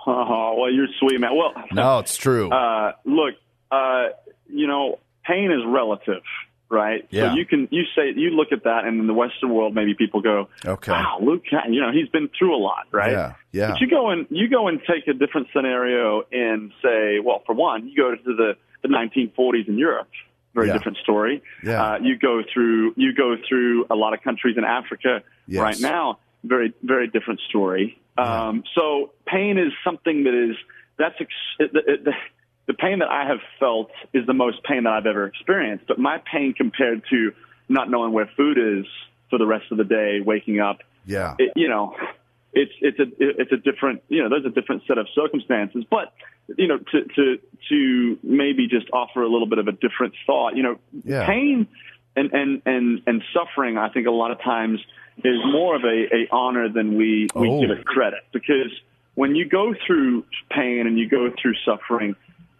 Oh, 0.08 0.56
well, 0.60 0.72
you're 0.72 0.86
sweet, 1.00 1.20
man. 1.20 1.36
Well, 1.36 1.52
No, 1.72 1.98
it's 1.98 2.16
true. 2.16 2.50
uh, 2.52 2.92
look, 3.06 3.34
uh, 3.72 4.10
you 4.48 4.68
know, 4.68 5.00
pain 5.26 5.52
is 5.52 5.62
relative, 5.66 6.24
right? 6.70 7.06
Yeah. 7.10 7.30
So 7.32 7.36
you 7.38 7.46
can 7.46 7.68
you 7.72 7.84
say 7.96 8.12
you 8.16 8.32
look 8.32 8.52
at 8.52 8.64
that, 8.64 8.86
and 8.86 9.00
in 9.00 9.08
the 9.08 9.14
Western 9.14 9.50
world, 9.54 9.74
maybe 9.76 9.94
people 9.96 10.22
go, 10.22 10.50
Okay. 10.66 10.92
"Wow, 10.92 11.20
Luke, 11.22 11.44
you 11.70 11.82
know, 11.82 11.92
he's 11.92 12.10
been 12.10 12.30
through 12.38 12.56
a 12.56 12.62
lot, 12.62 12.88
right?" 12.92 13.12
Yeah, 13.12 13.34
yeah. 13.52 13.72
But 13.72 13.82
you 13.82 13.88
go 13.88 14.10
and 14.10 14.28
you 14.30 14.48
go 14.50 14.68
and 14.68 14.80
take 14.86 15.08
a 15.08 15.14
different 15.14 15.48
scenario 15.54 16.24
and 16.32 16.72
say, 16.84 17.20
well, 17.20 17.44
for 17.46 17.54
one, 17.54 17.88
you 17.88 17.96
go 17.96 18.16
to 18.16 18.36
the 18.36 18.56
the 18.82 18.88
1940s 18.90 19.68
in 19.68 19.78
Europe. 19.78 20.10
Very 20.54 20.68
Yeah. 20.68 20.74
different 20.74 20.98
story. 21.00 21.42
Yeah. 21.64 21.84
Uh, 21.84 21.98
you 22.02 22.18
go 22.18 22.42
through 22.54 22.94
you 22.96 23.14
go 23.14 23.36
through 23.48 23.86
a 23.90 23.96
lot 23.96 24.14
of 24.14 24.22
countries 24.22 24.58
in 24.58 24.64
Africa 24.64 25.22
Yes. 25.48 25.60
right 25.62 25.80
now. 25.82 26.20
Very 26.44 26.74
very 26.84 27.08
different 27.08 27.40
story. 27.50 27.98
Um, 28.18 28.64
so 28.76 29.12
pain 29.26 29.58
is 29.58 29.74
something 29.84 30.24
that 30.24 30.34
is 30.34 30.56
that's 30.98 31.16
ex- 31.20 31.34
it, 31.60 31.72
it, 31.76 32.06
the, 32.06 32.14
the 32.68 32.74
pain 32.74 33.00
that 33.00 33.10
I 33.10 33.28
have 33.28 33.40
felt 33.60 33.92
is 34.14 34.26
the 34.26 34.34
most 34.34 34.64
pain 34.64 34.84
that 34.84 34.94
I've 34.94 35.06
ever 35.06 35.26
experienced. 35.28 35.86
But 35.88 36.00
my 36.00 36.20
pain 36.32 36.54
compared 36.54 37.04
to 37.12 37.32
not 37.70 37.90
knowing 37.90 38.12
where 38.12 38.30
food 38.36 38.58
is 38.58 38.86
for 39.30 39.38
the 39.40 39.46
rest 39.46 39.66
of 39.72 39.78
the 39.78 39.84
day, 39.84 40.20
waking 40.24 40.60
up, 40.60 40.80
yeah. 41.06 41.36
it, 41.38 41.54
you 41.56 41.68
know, 41.70 41.96
it's 42.54 42.72
it's 42.82 43.00
a 43.00 43.06
it's 43.20 43.52
a 43.52 43.58
different 43.58 44.02
you 44.08 44.24
know 44.24 44.30
there's 44.30 44.46
a 44.46 44.50
different 44.50 44.84
set 44.88 44.98
of 44.98 45.08
circumstances. 45.14 45.84
But 45.90 46.14
you 46.58 46.68
know 46.68 46.78
to 46.78 47.04
to 47.16 47.38
to 47.70 48.20
maybe 48.24 48.68
just 48.68 48.88
offer 48.94 49.22
a 49.22 49.28
little 49.30 49.48
bit 49.48 49.60
of 49.60 49.68
a 49.68 49.72
different 49.74 50.14
thought. 50.26 50.56
You 50.56 50.64
know, 50.64 50.80
Yeah. 51.04 51.26
pain 51.26 51.68
and 52.16 52.32
and 52.34 52.62
and 52.66 53.02
and 53.06 53.24
suffering. 53.34 53.78
I 53.78 53.90
think 53.90 54.08
a 54.08 54.12
lot 54.12 54.32
of 54.32 54.42
times 54.42 54.80
is 55.24 55.38
more 55.46 55.76
of 55.76 55.84
a, 55.84 56.08
a 56.16 56.28
honor 56.32 56.70
than 56.70 56.98
we 56.98 57.28
we 57.36 57.50
Oh. 57.50 57.62
give 57.62 57.72
it 57.72 57.86
credit 57.86 58.22
because 58.32 58.72
when 59.16 59.36
you 59.36 59.46
go 59.48 59.74
through 59.86 60.24
pain 60.50 60.88
and 60.88 60.98
you 60.98 61.08
go 61.10 61.32
through 61.42 61.56
suffering. 61.66 62.16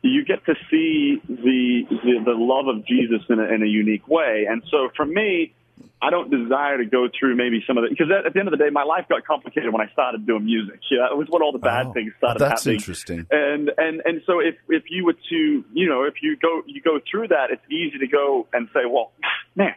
You 0.08 0.24
get 0.24 0.46
to 0.46 0.56
see 0.70 1.22
the, 1.28 1.84
the 1.90 2.22
the 2.26 2.32
love 2.34 2.68
of 2.68 2.86
Jesus 2.86 3.22
in 3.30 3.40
a, 3.40 3.44
in 3.44 3.64
a 3.64 3.66
unique 3.66 4.08
way, 4.08 4.46
and 4.50 4.62
so 4.70 4.90
for 4.96 5.06
me, 5.06 5.54
I 6.02 6.10
don't 6.12 6.30
desire 6.30 6.78
to 6.78 6.86
go 6.86 7.08
through 7.18 7.36
maybe 7.36 7.64
some 7.66 7.78
of 7.78 7.84
the 7.84 7.90
because 7.90 8.08
at, 8.12 8.26
at 8.26 8.34
the 8.34 8.40
end 8.40 8.48
of 8.48 8.52
the 8.52 8.64
day, 8.64 8.70
my 8.70 8.84
life 8.84 9.06
got 9.10 9.26
complicated 9.26 9.74
when 9.74 9.82
I 9.82 9.92
started 9.92 10.26
doing 10.28 10.46
music. 10.46 10.80
Yeah, 10.92 11.08
it 11.12 11.18
was 11.18 11.28
when 11.30 11.42
all 11.42 11.52
the 11.52 11.58
bad 11.60 11.88
Oh, 11.88 11.94
things 11.94 12.14
started 12.18 12.40
that's 12.40 12.62
happening. 12.62 12.76
interesting. 12.78 13.26
And 13.32 13.72
and 13.78 14.02
and 14.06 14.22
so 14.28 14.40
if 14.40 14.56
if 14.70 14.84
you 14.90 15.06
were 15.06 15.14
to 15.30 15.66
you 15.74 15.90
know 15.90 16.04
if 16.04 16.16
you 16.22 16.38
go 16.38 16.62
you 16.68 16.82
go 16.82 17.00
through 17.10 17.30
that, 17.30 17.50
it's 17.52 17.66
easy 17.72 17.98
to 18.00 18.08
go 18.08 18.48
and 18.54 18.68
say, 18.74 18.82
well, 18.88 19.12
man. 19.56 19.74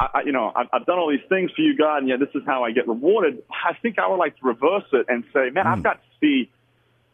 I, 0.00 0.22
you 0.26 0.32
know, 0.32 0.50
I've, 0.56 0.66
I've 0.72 0.84
done 0.86 0.98
all 0.98 1.08
these 1.10 1.20
things 1.28 1.52
for 1.54 1.62
you, 1.62 1.76
God, 1.78 1.98
and 1.98 2.08
yet 2.08 2.18
this 2.18 2.30
is 2.34 2.42
how 2.44 2.64
I 2.64 2.72
get 2.72 2.88
rewarded. 2.88 3.40
I 3.48 3.74
think 3.82 4.00
I 4.00 4.08
would 4.08 4.16
like 4.16 4.36
to 4.40 4.44
reverse 4.46 4.82
it 4.92 5.06
and 5.08 5.22
say, 5.32 5.50
man, 5.50 5.64
Hmm. 5.64 5.72
I've 5.74 5.82
got 5.84 5.92
to 6.02 6.08
see 6.20 6.50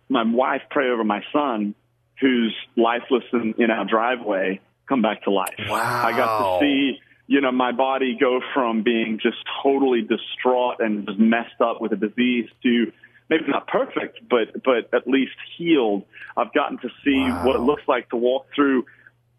my 0.08 0.22
wife 0.24 0.62
pray 0.70 0.88
over 0.88 1.04
my 1.04 1.22
son, 1.30 1.74
who's 2.20 2.54
lifeless 2.76 3.24
in, 3.32 3.54
in 3.58 3.70
our 3.70 3.84
driveway, 3.84 4.60
come 4.88 5.02
back 5.02 5.22
to 5.24 5.30
life. 5.30 5.54
Wow. 5.68 6.02
I 6.06 6.12
got 6.12 6.58
to 6.58 6.64
see, 6.64 6.98
you 7.26 7.40
know, 7.40 7.52
my 7.52 7.72
body 7.72 8.16
go 8.18 8.40
from 8.54 8.82
being 8.82 9.18
just 9.22 9.36
totally 9.62 10.02
distraught 10.02 10.76
and 10.80 11.06
just 11.06 11.18
messed 11.18 11.60
up 11.60 11.80
with 11.80 11.92
a 11.92 11.96
disease 11.96 12.48
to 12.62 12.92
maybe 13.30 13.44
not 13.48 13.66
perfect, 13.68 14.20
but 14.28 14.62
but 14.64 14.88
at 14.94 15.06
least 15.06 15.36
healed. 15.56 16.04
I've 16.36 16.52
gotten 16.52 16.78
to 16.78 16.88
see 17.04 17.20
Wow. 17.20 17.46
what 17.46 17.56
it 17.56 17.60
looks 17.60 17.82
like 17.86 18.08
to 18.10 18.16
walk 18.16 18.46
through, 18.54 18.86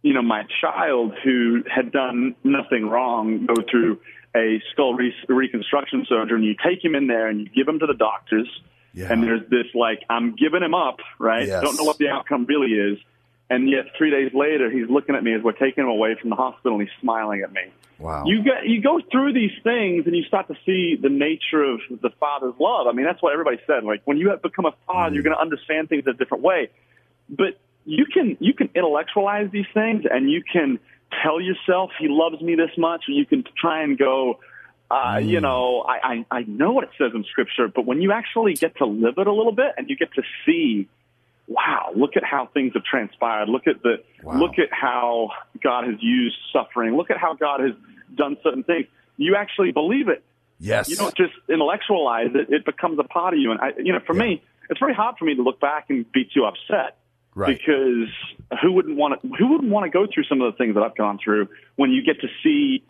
you 0.04 0.14
know, 0.14 0.22
my 0.22 0.44
child 0.62 1.14
who 1.24 1.64
had 1.74 1.92
done 1.92 2.36
nothing 2.44 2.88
wrong 2.88 3.46
go 3.46 3.56
through 3.70 4.00
a 4.36 4.62
skull 4.72 4.94
re- 4.94 5.14
reconstruction 5.28 6.06
surgery, 6.08 6.36
and 6.38 6.46
you 6.46 6.56
take 6.64 6.86
him 6.86 6.94
in 6.94 7.08
there 7.08 7.28
and 7.28 7.40
you 7.40 7.50
give 7.50 7.68
him 7.68 7.80
to 7.80 7.88
the 7.88 7.96
doctors. 7.96 8.48
Yeah. 8.94 9.12
And 9.12 9.24
there's 9.24 9.48
this 9.50 9.68
like, 9.74 10.04
I'm 10.10 10.36
giving 10.36 10.64
him 10.64 10.74
up, 10.74 11.00
right? 11.20 11.48
Yes. 11.48 11.64
Don't 11.64 11.78
know 11.78 11.84
what 11.84 11.98
the 11.98 12.10
outcome 12.10 12.46
really 12.46 12.72
is. 12.74 13.00
And 13.50 13.70
yet 13.70 13.86
three 13.98 14.12
days 14.12 14.32
later, 14.34 14.70
he's 14.70 14.90
looking 14.90 15.16
at 15.16 15.24
me 15.24 15.34
as 15.34 15.42
we're 15.42 15.54
taking 15.54 15.84
him 15.84 15.90
away 15.90 16.16
from 16.20 16.30
the 16.30 16.36
hospital 16.36 16.78
and 16.78 16.88
he's 16.88 17.02
smiling 17.02 17.42
at 17.42 17.52
me. 17.52 17.62
Wow. 17.98 18.24
You 18.26 18.44
get, 18.44 18.66
you 18.66 18.82
go 18.82 19.02
through 19.12 19.34
these 19.34 19.52
things 19.64 20.06
and 20.06 20.16
you 20.16 20.24
start 20.24 20.48
to 20.48 20.56
see 20.66 20.96
the 21.02 21.10
nature 21.10 21.64
of 21.64 21.82
the 21.90 22.12
father's 22.20 22.54
love. 22.60 22.88
I 22.88 22.94
mean, 22.94 23.06
that's 23.06 23.22
what 23.22 23.34
everybody 23.34 23.58
said. 23.66 23.84
Like 23.84 24.02
when 24.06 24.18
you 24.18 24.30
have 24.30 24.42
become 24.42 24.66
a 24.66 24.74
father, 24.86 25.08
mm-hmm. 25.08 25.16
you're 25.16 25.24
going 25.24 25.36
to 25.36 25.42
understand 25.42 25.90
things 25.90 26.04
in 26.06 26.12
a 26.12 26.18
different 26.18 26.44
way. 26.44 26.70
But 27.28 27.60
you 27.86 28.06
can, 28.06 28.38
you 28.40 28.54
can 28.54 28.70
intellectualize 28.76 29.50
these 29.52 29.66
things 29.74 30.04
and 30.10 30.30
you 30.30 30.44
can 30.44 30.80
tell 31.24 31.42
yourself 31.42 31.90
he 32.00 32.08
loves 32.08 32.40
me 32.42 32.56
this 32.56 32.72
much 32.78 33.06
and 33.08 33.18
you 33.18 33.26
can 33.26 33.44
try 33.58 33.82
and 33.82 33.98
go, 33.98 34.40
uh, 34.92 35.18
you 35.18 35.40
know, 35.40 35.82
I, 35.88 36.26
I, 36.32 36.40
I 36.40 36.42
know 36.48 36.72
what 36.72 36.84
it 36.86 36.90
says 36.98 37.12
in 37.14 37.24
scripture, 37.26 37.68
but 37.68 37.86
when 37.86 38.02
you 38.02 38.12
actually 38.12 38.54
get 38.56 38.78
to 38.78 38.86
live 38.86 39.16
it 39.18 39.28
a 39.28 39.34
little 39.34 39.52
bit 39.52 39.74
and 39.78 39.90
you 39.90 39.96
get 39.96 40.14
to 40.16 40.24
see, 40.46 40.88
wow, 41.48 41.92
look 41.96 42.18
at 42.18 42.24
how 42.24 42.48
things 42.54 42.74
have 42.74 42.84
transpired. 42.84 43.50
Look 43.50 43.68
at 43.68 43.82
the, 43.84 43.98
Wow. 44.24 44.40
look 44.40 44.58
at 44.60 44.70
how 44.72 45.30
God 45.64 45.86
has 45.86 45.96
used 46.02 46.38
suffering. 46.54 46.96
Look 46.98 47.12
at 47.12 47.18
how 47.18 47.34
God 47.36 47.60
has 47.62 47.72
done 48.16 48.38
certain 48.44 48.64
things. 48.64 48.88
You 49.18 49.36
actually 49.36 49.72
believe 49.72 50.08
it. 50.10 50.24
yes. 50.60 50.90
You 50.90 50.96
don't 50.96 51.16
just 51.16 51.34
intellectualize 51.48 52.32
it. 52.34 52.52
It 52.54 52.66
becomes 52.66 52.98
a 53.00 53.04
part 53.04 53.34
of 53.34 53.40
you. 53.40 53.52
And 53.52 53.60
I, 53.60 53.72
you 53.78 53.94
know, 53.94 54.00
for 54.06 54.14
me, 54.14 54.42
it's 54.70 54.80
very 54.80 54.94
hard 54.94 55.16
for 55.18 55.26
me 55.26 55.36
to 55.36 55.42
look 55.42 55.60
back 55.60 55.86
and 55.90 56.10
be 56.12 56.26
too 56.34 56.46
upset. 56.46 56.98
Right. 57.36 57.58
Because 57.58 58.10
who 58.62 58.72
wouldn't 58.72 58.98
want 58.98 59.22
to? 59.22 59.28
Who 59.38 59.48
wouldn't 59.52 59.72
want 59.72 59.86
to 59.86 59.90
go 59.92 60.08
through 60.12 60.24
some 60.26 60.42
of 60.42 60.52
the 60.52 60.58
things 60.58 60.74
that 60.76 60.82
I've 60.84 60.98
gone 60.98 61.20
through? 61.24 61.48
When 61.76 61.92
you 61.92 62.04
get 62.04 62.20
to 62.22 62.28
see 62.44 62.84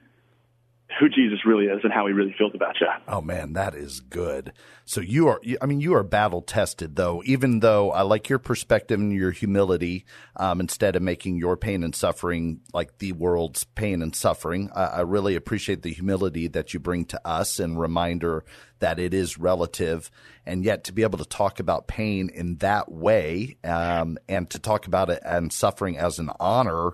who 1.00 1.08
Jesus 1.08 1.46
really 1.46 1.66
is 1.66 1.80
and 1.84 1.94
how 1.94 2.08
he 2.08 2.14
really 2.14 2.34
feels 2.38 2.56
about 2.56 2.80
you. 2.82 2.88
Oh 3.08 3.22
man, 3.22 3.54
that 3.54 3.76
is 3.76 4.00
good. 4.00 4.54
So 4.86 5.02
you 5.02 5.28
are, 5.28 5.40
I 5.62 5.68
mean, 5.68 5.82
you 5.82 5.94
are 5.94 6.04
battle 6.04 6.42
tested 6.42 6.96
though, 6.96 7.22
even 7.26 7.60
though 7.60 7.92
I 7.92 8.02
like 8.02 8.28
your 8.28 8.40
perspective 8.40 9.00
and 9.00 9.14
your 9.14 9.32
humility, 9.32 10.06
um, 10.36 10.60
instead 10.60 10.96
of 10.96 11.04
making 11.04 11.38
your 11.38 11.58
pain 11.58 11.84
and 11.84 11.96
suffering 11.96 12.62
like 12.74 12.98
the 12.98 13.12
world's 13.12 13.66
pain 13.66 14.02
and 14.02 14.16
suffering. 14.16 14.72
I, 14.76 14.86
I 14.86 15.02
really 15.02 15.36
appreciate 15.36 15.84
the 15.84 15.94
humility 15.94 16.48
that 16.48 16.74
you 16.74 16.80
bring 16.80 17.06
to 17.06 17.22
us 17.28 17.60
and 17.60 17.80
reminder 17.80 18.44
that 18.80 18.98
it 18.98 19.14
is 19.14 19.38
relative 19.38 20.10
and 20.46 20.64
yet 20.64 20.86
to 20.86 20.94
be 20.94 21.04
able 21.04 21.20
to 21.20 21.26
talk 21.26 21.60
about 21.60 21.88
pain 21.88 22.30
in 22.30 22.56
that 22.58 22.92
way, 22.92 23.58
um, 23.64 24.18
and 24.28 24.50
to 24.50 24.58
talk 24.58 24.88
about 24.88 25.12
it 25.12 25.22
and 25.24 25.54
suffering 25.54 25.98
as 25.98 26.18
an 26.18 26.32
honor, 26.40 26.94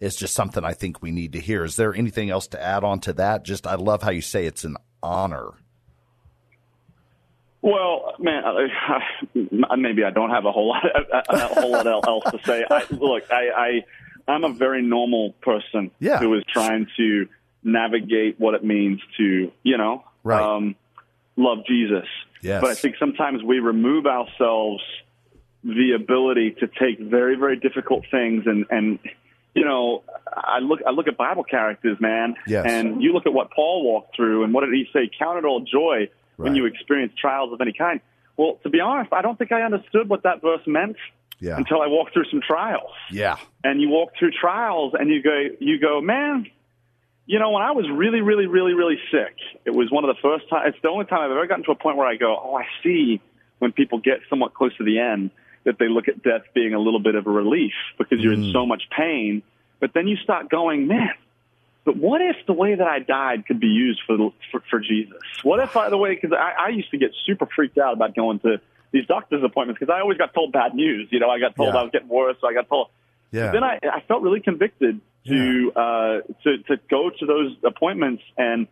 is 0.00 0.16
just 0.16 0.34
something 0.34 0.64
I 0.64 0.72
think 0.72 1.02
we 1.02 1.10
need 1.10 1.32
to 1.32 1.40
hear. 1.40 1.64
Is 1.64 1.76
there 1.76 1.94
anything 1.94 2.30
else 2.30 2.46
to 2.48 2.62
add 2.62 2.84
on 2.84 3.00
to 3.00 3.12
that? 3.14 3.44
Just 3.44 3.66
I 3.66 3.74
love 3.76 4.02
how 4.02 4.10
you 4.10 4.22
say 4.22 4.46
it's 4.46 4.64
an 4.64 4.76
honor. 5.02 5.52
Well, 7.62 8.14
man, 8.20 8.42
I, 8.44 9.76
maybe 9.76 10.04
I 10.04 10.10
don't 10.10 10.30
have 10.30 10.44
a 10.44 10.52
whole 10.52 10.68
lot, 10.68 10.84
a, 10.84 11.34
a 11.34 11.60
whole 11.60 11.72
lot 11.72 11.86
else 11.86 12.24
to 12.30 12.38
say. 12.44 12.64
I, 12.70 12.84
look, 12.90 13.24
I, 13.30 13.82
I, 14.28 14.30
I'm 14.32 14.44
a 14.44 14.52
very 14.52 14.82
normal 14.82 15.32
person 15.40 15.90
yeah. 15.98 16.18
who 16.18 16.34
is 16.34 16.44
trying 16.48 16.86
to 16.96 17.28
navigate 17.64 18.38
what 18.38 18.54
it 18.54 18.62
means 18.62 19.00
to, 19.16 19.50
you 19.64 19.76
know, 19.76 20.04
right. 20.22 20.40
um, 20.40 20.76
love 21.36 21.58
Jesus. 21.66 22.06
Yes. 22.40 22.60
But 22.60 22.70
I 22.70 22.74
think 22.74 22.96
sometimes 23.00 23.42
we 23.42 23.58
remove 23.58 24.06
ourselves 24.06 24.82
the 25.64 25.92
ability 25.96 26.54
to 26.60 26.68
take 26.68 27.00
very, 27.00 27.34
very 27.34 27.56
difficult 27.56 28.04
things 28.12 28.44
and, 28.46 28.66
and 28.70 29.00
you 29.56 29.64
know, 29.64 30.04
I 30.36 30.58
look 30.58 30.80
I 30.86 30.90
look 30.90 31.08
at 31.08 31.16
Bible 31.16 31.42
characters, 31.42 31.96
man, 31.98 32.34
yes. 32.46 32.66
and 32.68 33.02
you 33.02 33.14
look 33.14 33.24
at 33.24 33.32
what 33.32 33.50
Paul 33.50 33.84
walked 33.84 34.14
through, 34.14 34.44
and 34.44 34.52
what 34.52 34.66
did 34.66 34.74
he 34.74 34.84
say? 34.92 35.10
Count 35.18 35.38
it 35.38 35.46
all 35.46 35.60
joy 35.60 35.96
right. 35.96 36.10
when 36.36 36.54
you 36.54 36.66
experience 36.66 37.14
trials 37.18 37.54
of 37.54 37.60
any 37.62 37.72
kind. 37.72 38.00
Well, 38.36 38.58
to 38.64 38.68
be 38.68 38.80
honest, 38.80 39.14
I 39.14 39.22
don't 39.22 39.38
think 39.38 39.52
I 39.52 39.62
understood 39.62 40.10
what 40.10 40.24
that 40.24 40.42
verse 40.42 40.60
meant 40.66 40.96
yeah. 41.40 41.56
until 41.56 41.80
I 41.80 41.86
walked 41.86 42.12
through 42.12 42.26
some 42.30 42.42
trials. 42.46 42.90
Yeah, 43.10 43.38
and 43.64 43.80
you 43.80 43.88
walk 43.88 44.10
through 44.18 44.32
trials, 44.32 44.92
and 44.98 45.08
you 45.08 45.22
go, 45.22 45.48
you 45.58 45.80
go, 45.80 46.00
man. 46.02 46.46
You 47.28 47.40
know, 47.40 47.50
when 47.50 47.62
I 47.62 47.72
was 47.72 47.86
really, 47.90 48.20
really, 48.20 48.46
really, 48.46 48.74
really 48.74 48.98
sick, 49.10 49.34
it 49.64 49.72
was 49.72 49.90
one 49.90 50.04
of 50.04 50.14
the 50.14 50.20
first 50.22 50.48
times. 50.48 50.74
It's 50.74 50.82
the 50.82 50.90
only 50.90 51.06
time 51.06 51.22
I've 51.22 51.30
ever 51.32 51.46
gotten 51.48 51.64
to 51.64 51.72
a 51.72 51.74
point 51.74 51.96
where 51.96 52.06
I 52.06 52.14
go, 52.14 52.36
oh, 52.40 52.54
I 52.54 52.66
see 52.84 53.20
when 53.58 53.72
people 53.72 53.98
get 53.98 54.20
somewhat 54.28 54.54
close 54.54 54.76
to 54.76 54.84
the 54.84 55.00
end 55.00 55.32
that 55.66 55.78
they 55.78 55.88
look 55.88 56.08
at 56.08 56.22
death 56.22 56.42
being 56.54 56.72
a 56.72 56.78
little 56.78 57.00
bit 57.00 57.14
of 57.14 57.26
a 57.26 57.30
relief 57.30 57.74
because 57.98 58.18
you're 58.20 58.32
Mm. 58.34 58.46
in 58.48 58.52
so 58.52 58.64
much 58.64 58.84
pain. 58.96 59.42
But 59.80 59.92
then 59.92 60.08
you 60.08 60.16
start 60.16 60.48
going, 60.48 60.86
man, 60.86 61.12
but 61.84 61.96
what 61.98 62.20
if 62.22 62.36
the 62.46 62.54
way 62.54 62.74
that 62.74 62.86
I 62.86 63.00
died 63.00 63.46
could 63.46 63.60
be 63.60 63.66
used 63.68 64.00
for 64.06 64.16
the, 64.16 64.30
for, 64.50 64.62
for 64.70 64.80
Jesus? 64.80 65.20
What 65.42 65.60
if, 65.60 65.72
by 65.74 65.90
the 65.90 65.98
way, 65.98 66.14
because 66.14 66.32
I, 66.32 66.66
I 66.66 66.68
used 66.70 66.90
to 66.92 66.98
get 66.98 67.10
super 67.26 67.46
freaked 67.54 67.76
out 67.78 67.92
about 67.92 68.14
going 68.14 68.38
to 68.40 68.58
these 68.92 69.06
doctor's 69.06 69.44
appointments 69.44 69.78
because 69.78 69.92
I 69.94 70.00
always 70.00 70.16
got 70.16 70.32
told 70.32 70.52
bad 70.52 70.74
news. 70.74 71.08
You 71.10 71.20
know, 71.20 71.28
I 71.28 71.38
got 71.38 71.54
told 71.54 71.74
Yeah. 71.74 71.80
I 71.80 71.82
was 71.82 71.90
getting 71.92 72.08
worse. 72.08 72.36
So 72.40 72.48
I 72.48 72.54
got 72.54 72.68
told. 72.68 72.88
yeah, 73.30 73.50
Then 73.52 73.62
I, 73.62 73.78
I 73.82 74.00
felt 74.08 74.22
really 74.22 74.40
convicted 74.40 75.00
to 75.26 75.72
uh, 75.74 76.20
to 76.44 76.58
to 76.68 76.76
go 76.88 77.10
to 77.10 77.26
those 77.26 77.54
appointments 77.64 78.22
and 78.38 78.68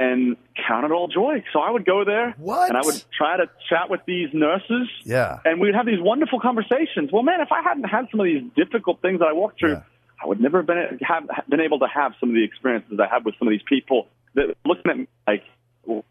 and 0.00 0.36
count 0.66 0.84
it 0.84 0.92
all 0.92 1.08
joy. 1.08 1.42
So 1.52 1.60
I 1.60 1.70
would 1.70 1.84
go 1.84 2.04
there 2.04 2.34
What? 2.38 2.68
and 2.68 2.76
I 2.78 2.82
would 2.84 3.02
try 3.16 3.36
to 3.36 3.46
chat 3.68 3.90
with 3.90 4.00
these 4.06 4.28
nurses 4.32 4.88
yeah, 5.04 5.40
and 5.44 5.60
we'd 5.60 5.74
have 5.74 5.86
these 5.86 6.00
wonderful 6.00 6.38
conversations. 6.40 7.10
Well, 7.12 7.22
man, 7.24 7.40
if 7.40 7.50
I 7.50 7.62
hadn't 7.62 7.84
had 7.84 8.06
some 8.10 8.20
of 8.20 8.24
these 8.26 8.42
difficult 8.56 9.02
things 9.02 9.18
that 9.20 9.26
I 9.28 9.32
walked 9.32 9.58
through, 9.60 9.72
Yeah. 9.72 9.82
I 10.22 10.26
would 10.26 10.40
never 10.40 10.58
have 10.58 10.66
been 10.66 10.98
have 11.02 11.24
been 11.48 11.60
able 11.60 11.78
to 11.80 11.86
have 11.86 12.12
some 12.20 12.28
of 12.30 12.34
the 12.34 12.42
experiences 12.44 12.98
I 13.00 13.06
had 13.12 13.24
with 13.24 13.34
some 13.38 13.46
of 13.48 13.52
these 13.52 13.62
people 13.68 14.08
that 14.34 14.56
looking 14.64 14.90
at 14.90 14.96
me 14.98 15.06
like, 15.26 15.44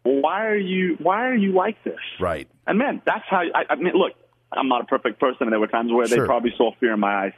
why 0.02 0.46
are 0.46 0.56
you 0.56 0.96
why 1.00 1.26
are 1.28 1.34
you 1.34 1.52
like 1.52 1.82
this? 1.84 1.98
right. 2.18 2.48
And 2.66 2.78
man, 2.78 3.02
that's 3.06 3.24
how 3.28 3.42
I, 3.54 3.64
I 3.70 3.76
mean. 3.76 3.92
Look, 3.94 4.12
I'm 4.52 4.68
not 4.68 4.80
a 4.82 4.84
perfect 4.84 5.20
person, 5.20 5.42
and 5.42 5.52
there 5.52 5.60
were 5.60 5.66
times 5.66 5.92
where 5.92 6.06
Sure. 6.06 6.20
they 6.20 6.26
probably 6.26 6.52
saw 6.56 6.72
fear 6.80 6.92
in 6.94 7.00
my 7.00 7.24
eyes, 7.24 7.32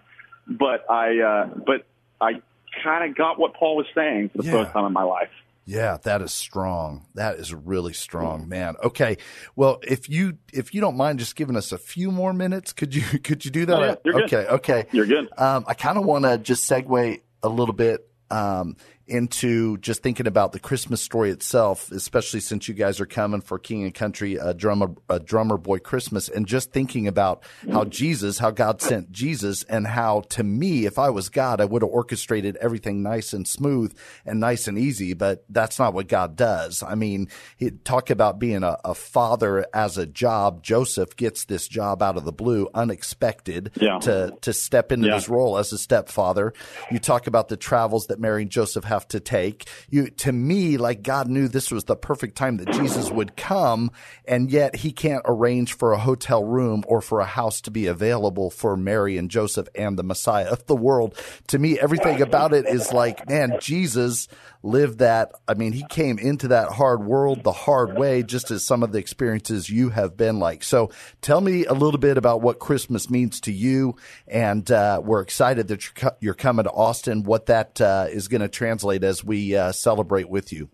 but 0.48 0.88
I 0.90 1.18
uh, 1.18 1.46
but 1.66 1.86
I 2.20 2.40
kind 2.84 3.10
of 3.10 3.16
got 3.16 3.38
what 3.38 3.54
Paul 3.54 3.76
was 3.76 3.86
saying 3.94 4.30
for 4.30 4.38
the 4.38 4.44
Yeah. 4.44 4.52
first 4.52 4.72
time 4.72 4.84
in 4.86 4.92
my 4.92 5.02
life. 5.02 5.28
Yeah, 5.70 5.98
that 6.02 6.20
is 6.20 6.32
strong. 6.32 7.06
That 7.14 7.36
is 7.36 7.54
really 7.54 7.92
strong, 7.92 8.48
man. 8.48 8.74
Okay. 8.82 9.18
Well, 9.54 9.78
if 9.84 10.08
you 10.08 10.36
if 10.52 10.74
you 10.74 10.80
don't 10.80 10.96
mind 10.96 11.20
just 11.20 11.36
giving 11.36 11.54
us 11.54 11.70
a 11.70 11.78
few 11.78 12.10
more 12.10 12.32
minutes, 12.32 12.72
could 12.72 12.92
you 12.92 13.02
could 13.22 13.44
you 13.44 13.52
do 13.52 13.66
that? 13.66 13.78
Oh, 13.78 13.84
yeah, 13.84 13.94
you're 14.04 14.14
good. 14.14 14.24
okay, 14.24 14.46
okay. 14.48 14.86
You're 14.90 15.06
good. 15.06 15.28
Um, 15.38 15.64
I 15.68 15.74
kind 15.74 15.96
of 15.96 16.04
want 16.04 16.24
to 16.24 16.38
just 16.38 16.68
segue 16.68 17.20
a 17.44 17.48
little 17.48 17.72
bit 17.72 18.04
um, 18.32 18.78
into 19.10 19.76
just 19.78 20.02
thinking 20.02 20.26
about 20.26 20.52
the 20.52 20.60
Christmas 20.60 21.02
story 21.02 21.30
itself, 21.30 21.90
especially 21.90 22.40
since 22.40 22.68
you 22.68 22.74
guys 22.74 23.00
are 23.00 23.06
coming 23.06 23.40
for 23.40 23.58
King 23.58 23.82
and 23.84 23.94
Country, 23.94 24.36
a 24.36 24.54
drummer, 24.54 24.94
a 25.08 25.18
drummer 25.18 25.56
boy 25.58 25.78
Christmas, 25.80 26.28
and 26.28 26.46
just 26.46 26.72
thinking 26.72 27.06
about 27.08 27.42
how 27.72 27.84
Jesus, 27.84 28.38
how 28.38 28.50
God 28.50 28.80
sent 28.80 29.10
Jesus, 29.12 29.62
and 29.64 29.86
how 29.86 30.20
to 30.30 30.42
me, 30.42 30.86
if 30.86 30.98
I 30.98 31.10
was 31.10 31.28
God, 31.28 31.60
I 31.60 31.64
would 31.64 31.82
have 31.82 31.90
orchestrated 31.90 32.56
everything 32.56 33.02
nice 33.02 33.32
and 33.32 33.46
smooth 33.46 33.94
and 34.24 34.38
nice 34.40 34.68
and 34.68 34.78
easy, 34.78 35.12
but 35.14 35.44
that's 35.48 35.78
not 35.78 35.92
what 35.92 36.06
God 36.08 36.36
does. 36.36 36.82
I 36.82 36.94
mean, 36.94 37.28
he 37.56 37.70
talk 37.70 38.10
about 38.10 38.38
being 38.38 38.62
a, 38.62 38.78
a 38.84 38.94
father 38.94 39.66
as 39.74 39.98
a 39.98 40.06
job. 40.06 40.62
Joseph 40.62 41.16
gets 41.16 41.44
this 41.46 41.66
job 41.68 42.02
out 42.02 42.16
of 42.16 42.24
the 42.24 42.32
blue, 42.32 42.68
unexpected, 42.74 43.72
Yeah. 43.80 43.98
to 44.00 44.36
to 44.42 44.52
step 44.52 44.92
into 44.92 45.08
Yeah. 45.08 45.14
this 45.16 45.28
role 45.28 45.58
as 45.58 45.72
a 45.72 45.78
stepfather. 45.78 46.52
You 46.90 46.98
talk 46.98 47.26
about 47.26 47.48
the 47.48 47.56
travels 47.56 48.06
that 48.06 48.20
Mary 48.20 48.42
and 48.42 48.50
Joseph 48.50 48.84
have 48.84 48.99
to 49.08 49.20
take. 49.20 49.68
You 49.88 50.08
to 50.08 50.32
me, 50.32 50.76
like 50.76 51.02
God 51.02 51.28
knew 51.28 51.48
this 51.48 51.70
was 51.70 51.84
the 51.84 51.96
perfect 51.96 52.36
time 52.36 52.58
that 52.58 52.72
Jesus 52.72 53.10
would 53.10 53.36
come, 53.36 53.90
and 54.24 54.50
yet 54.50 54.76
he 54.76 54.92
can't 54.92 55.22
arrange 55.24 55.74
for 55.74 55.92
a 55.92 55.98
hotel 55.98 56.44
room 56.44 56.84
or 56.86 57.00
for 57.00 57.20
a 57.20 57.26
house 57.26 57.60
to 57.62 57.70
be 57.70 57.86
available 57.86 58.50
for 58.50 58.76
Mary 58.76 59.16
and 59.16 59.30
Joseph 59.30 59.68
and 59.74 59.98
the 59.98 60.02
Messiah 60.02 60.48
of 60.50 60.66
the 60.66 60.76
world. 60.76 61.16
To 61.48 61.58
me, 61.58 61.78
everything 61.78 62.22
about 62.22 62.52
it 62.52 62.66
is 62.66 62.92
like, 62.92 63.28
man, 63.28 63.58
Jesus 63.60 64.28
lived 64.62 64.98
that. 64.98 65.32
I 65.48 65.54
mean, 65.54 65.72
he 65.72 65.84
came 65.88 66.18
into 66.18 66.48
that 66.48 66.68
hard 66.70 67.04
world 67.04 67.42
the 67.42 67.52
hard 67.52 67.96
way, 67.96 68.22
just 68.22 68.50
as 68.50 68.64
some 68.64 68.82
of 68.82 68.92
the 68.92 68.98
experiences 68.98 69.70
you 69.70 69.90
have 69.90 70.16
been 70.16 70.38
like. 70.38 70.62
So 70.62 70.90
tell 71.22 71.40
me 71.40 71.64
a 71.64 71.72
little 71.72 71.98
bit 71.98 72.18
about 72.18 72.42
what 72.42 72.58
Christmas 72.58 73.08
means 73.08 73.40
to 73.42 73.52
you. 73.52 73.96
And 74.28 74.70
uh, 74.70 75.00
we're 75.02 75.22
excited 75.22 75.68
that 75.68 75.84
you're, 75.84 76.10
co- 76.10 76.16
you're 76.20 76.34
coming 76.34 76.64
to 76.64 76.70
Austin, 76.70 77.22
what 77.22 77.46
that 77.46 77.80
uh, 77.80 78.06
is 78.10 78.28
going 78.28 78.42
to 78.42 78.48
translate 78.48 78.89
as 78.98 79.24
we 79.24 79.54
uh, 79.56 79.72
celebrate 79.72 80.28
with 80.28 80.52
you. 80.52 80.68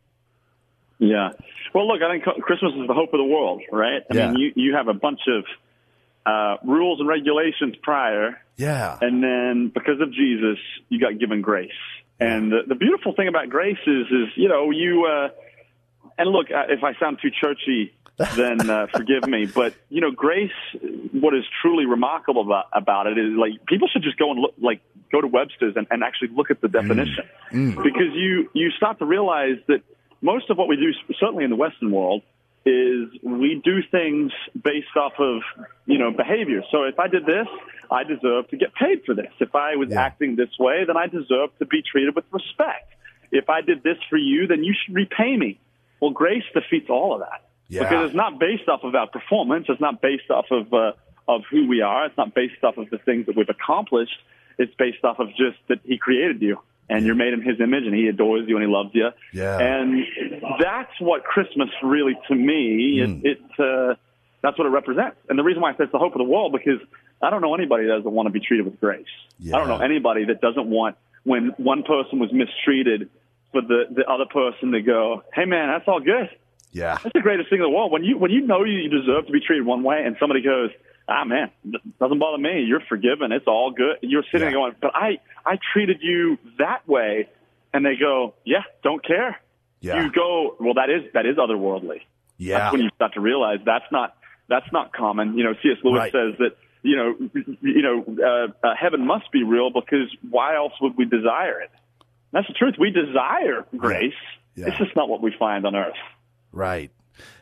Yeah. 0.98 1.30
Well, 1.74 1.86
look, 1.88 2.00
I 2.02 2.10
think 2.10 2.24
Christmas 2.42 2.72
is 2.72 2.86
the 2.86 2.94
hope 2.94 3.12
of 3.12 3.18
the 3.18 3.24
world, 3.24 3.62
right? 3.70 4.02
I 4.10 4.14
Yeah. 4.14 4.30
mean, 4.30 4.40
you, 4.40 4.52
you 4.56 4.74
have 4.74 4.88
a 4.88 4.94
bunch 4.94 5.20
of 5.28 5.44
uh, 6.24 6.56
rules 6.64 7.00
and 7.00 7.08
regulations 7.08 7.76
prior, 7.82 8.40
Yeah. 8.56 8.96
and 9.00 9.22
then 9.22 9.70
because 9.74 10.00
of 10.00 10.12
Jesus, 10.12 10.58
you 10.88 10.98
got 10.98 11.18
given 11.18 11.42
grace. 11.42 11.70
And 12.18 12.50
the, 12.50 12.60
the 12.66 12.74
beautiful 12.74 13.12
thing 13.14 13.28
about 13.28 13.50
grace 13.50 13.76
is, 13.86 14.06
is 14.06 14.28
you 14.36 14.48
know, 14.48 14.70
you 14.70 15.04
uh, 15.04 15.28
and 16.18 16.30
look, 16.30 16.46
uh, 16.50 16.64
if 16.68 16.82
I 16.82 16.94
sound 16.98 17.18
too 17.22 17.30
churchy, 17.30 17.92
then 18.36 18.68
uh, 18.70 18.86
forgive 18.96 19.26
me. 19.28 19.46
But 19.46 19.74
you 19.88 20.00
know, 20.00 20.10
grace. 20.10 20.50
What 21.12 21.34
is 21.34 21.44
truly 21.62 21.86
remarkable 21.86 22.42
about 22.42 22.66
about 22.72 23.06
it 23.06 23.18
is 23.18 23.32
like 23.38 23.64
people 23.66 23.88
should 23.92 24.02
just 24.02 24.18
go 24.18 24.30
and 24.30 24.40
look, 24.40 24.54
like 24.60 24.80
go 25.12 25.20
to 25.20 25.26
Webster's 25.26 25.74
and, 25.76 25.86
and 25.90 26.02
actually 26.02 26.28
look 26.34 26.50
at 26.50 26.60
the 26.60 26.68
definition 26.68 27.24
because 27.50 28.12
you 28.14 28.50
you 28.54 28.70
start 28.76 28.98
to 28.98 29.04
realize 29.06 29.56
that 29.68 29.80
most 30.22 30.50
of 30.50 30.56
what 30.58 30.68
we 30.68 30.76
do, 30.76 30.92
certainly 31.20 31.44
in 31.44 31.50
the 31.50 31.56
Western 31.56 31.90
world, 31.92 32.22
is 32.64 33.08
we 33.22 33.60
do 33.64 33.80
things 33.90 34.32
based 34.54 34.96
off 34.96 35.12
of 35.18 35.42
you 35.86 35.98
know 35.98 36.10
behavior. 36.10 36.62
So 36.70 36.84
if 36.84 36.98
I 36.98 37.08
did 37.08 37.24
this, 37.26 37.46
I 37.90 38.02
deserve 38.02 38.48
to 38.50 38.56
get 38.56 38.74
paid 38.74 39.04
for 39.06 39.14
this. 39.14 39.30
If 39.40 39.54
I 39.54 39.76
was 39.76 39.90
Yeah. 39.90 40.02
acting 40.02 40.36
this 40.36 40.50
way, 40.58 40.84
then 40.86 40.96
I 40.96 41.06
deserve 41.06 41.56
to 41.60 41.66
be 41.66 41.82
treated 41.82 42.14
with 42.14 42.24
respect. 42.32 42.92
If 43.30 43.48
I 43.48 43.60
did 43.60 43.82
this 43.82 43.98
for 44.10 44.16
you, 44.16 44.46
then 44.46 44.64
you 44.64 44.74
should 44.74 44.94
repay 44.94 45.36
me. 45.36 45.58
Well, 46.00 46.10
grace 46.10 46.44
defeats 46.54 46.90
all 46.90 47.14
of 47.14 47.20
that 47.20 47.42
Yeah. 47.68 47.82
because 47.82 48.06
it's 48.06 48.14
not 48.16 48.38
based 48.38 48.68
off 48.68 48.84
of 48.84 48.94
our 48.94 49.06
performance. 49.06 49.66
It's 49.68 49.80
not 49.80 50.00
based 50.02 50.30
off 50.30 50.46
of 50.50 50.72
uh, 50.72 50.92
of 51.28 51.42
who 51.50 51.66
we 51.66 51.80
are. 51.80 52.06
It's 52.06 52.16
not 52.16 52.34
based 52.34 52.62
off 52.62 52.76
of 52.76 52.88
the 52.90 52.98
things 52.98 53.26
that 53.26 53.36
we've 53.36 53.48
accomplished. 53.48 54.16
It's 54.58 54.72
based 54.74 55.04
off 55.04 55.18
of 55.18 55.28
just 55.30 55.58
that 55.68 55.80
He 55.84 55.98
created 55.98 56.40
you 56.40 56.58
and 56.88 57.04
you're 57.04 57.16
made 57.16 57.32
in 57.32 57.42
His 57.42 57.60
image 57.60 57.84
and 57.84 57.94
He 57.94 58.06
adores 58.08 58.48
you 58.48 58.56
and 58.56 58.64
He 58.64 58.70
loves 58.72 58.90
you. 58.94 59.08
Yeah. 59.32 59.58
And 59.58 60.04
that's 60.60 60.92
what 61.00 61.24
Christmas 61.24 61.68
really, 61.82 62.16
to 62.28 62.34
me, 62.34 63.00
Mm. 63.00 63.24
it, 63.24 63.38
it 63.38 63.40
uh, 63.58 63.94
that's 64.42 64.56
what 64.56 64.66
it 64.66 64.70
represents. 64.70 65.16
And 65.28 65.36
the 65.38 65.42
reason 65.42 65.60
why 65.62 65.70
I 65.70 65.72
say 65.76 65.84
it's 65.84 65.92
the 65.92 65.98
hope 65.98 66.12
of 66.12 66.18
the 66.18 66.24
world 66.24 66.52
because 66.52 66.80
I 67.20 67.30
don't 67.30 67.40
know 67.42 67.54
anybody 67.54 67.86
that 67.86 67.96
doesn't 67.96 68.12
want 68.12 68.26
to 68.28 68.30
be 68.30 68.40
treated 68.40 68.64
with 68.66 68.78
grace. 68.78 69.04
I 69.52 69.58
don't 69.58 69.66
know 69.68 69.78
anybody 69.78 70.26
that 70.26 70.40
doesn't 70.40 70.68
want 70.68 70.96
when 71.24 71.48
one 71.56 71.82
person 71.82 72.20
was 72.20 72.30
mistreated 72.32 73.08
for 73.56 73.66
the 73.66 73.84
the 73.94 74.04
other 74.10 74.26
person 74.26 74.72
to 74.72 74.80
go, 74.82 75.22
"Hey, 75.34 75.44
man, 75.44 75.68
that's 75.68 75.88
all 75.88 76.00
good." 76.00 76.28
Yeah. 76.72 76.98
That's 77.02 77.14
the 77.14 77.20
greatest 77.22 77.48
thing 77.48 77.58
in 77.58 77.62
the 77.62 77.70
world. 77.70 77.90
When 77.92 78.04
you 78.04 78.18
when 78.18 78.30
you 78.30 78.42
know 78.46 78.64
you 78.64 78.88
deserve 78.88 79.26
to 79.26 79.32
be 79.32 79.40
treated 79.40 79.64
one 79.66 79.82
way, 79.82 80.02
and 80.04 80.16
somebody 80.20 80.42
goes, 80.42 80.70
"Ah, 81.08 81.24
man, 81.24 81.50
doesn't 81.98 82.18
bother 82.18 82.38
me. 82.38 82.62
You're 82.62 82.82
forgiven. 82.88 83.32
It's 83.32 83.46
all 83.46 83.70
good." 83.70 83.96
You're 84.02 84.24
sitting 84.24 84.40
Yeah. 84.48 84.50
there 84.50 84.52
going, 84.60 84.74
"But 84.80 84.92
I 84.94 85.18
I 85.44 85.58
treated 85.72 85.98
you 86.02 86.38
that 86.58 86.86
way," 86.86 87.28
and 87.72 87.84
they 87.86 87.96
go, 87.96 88.34
"Yeah, 88.44 88.62
don't 88.82 89.02
care." 89.04 89.40
Yeah. 89.80 90.02
You 90.04 90.10
go, 90.10 90.56
well, 90.58 90.74
that 90.74 90.90
is 90.90 91.10
that 91.12 91.26
is 91.26 91.36
otherworldly. 91.36 92.00
Yeah. 92.38 92.58
That's 92.58 92.72
when 92.72 92.80
you 92.82 92.90
start 92.96 93.14
to 93.14 93.20
realize 93.20 93.60
that's 93.64 93.90
not 93.92 94.16
that's 94.48 94.70
not 94.72 94.92
common. 94.92 95.36
You 95.38 95.44
know, 95.44 95.54
C.S. 95.62 95.78
Lewis 95.84 95.98
Right. 96.00 96.12
says 96.12 96.34
that 96.38 96.56
you 96.82 96.96
know 96.96 97.14
you 97.62 97.82
know 97.82 98.04
uh, 98.62 98.66
uh, 98.66 98.74
heaven 98.74 99.06
must 99.06 99.30
be 99.32 99.44
real 99.44 99.70
because 99.70 100.08
why 100.28 100.56
else 100.56 100.72
would 100.80 100.96
we 100.96 101.04
desire 101.04 101.60
it? 101.60 101.70
That's 102.32 102.46
the 102.46 102.54
truth. 102.54 102.74
We 102.78 102.90
desire 102.90 103.66
grace. 103.76 104.12
Yeah. 104.54 104.68
It's 104.68 104.78
just 104.78 104.96
not 104.96 105.08
what 105.08 105.22
we 105.22 105.34
find 105.38 105.66
on 105.66 105.74
earth. 105.74 105.96
Right. 106.52 106.90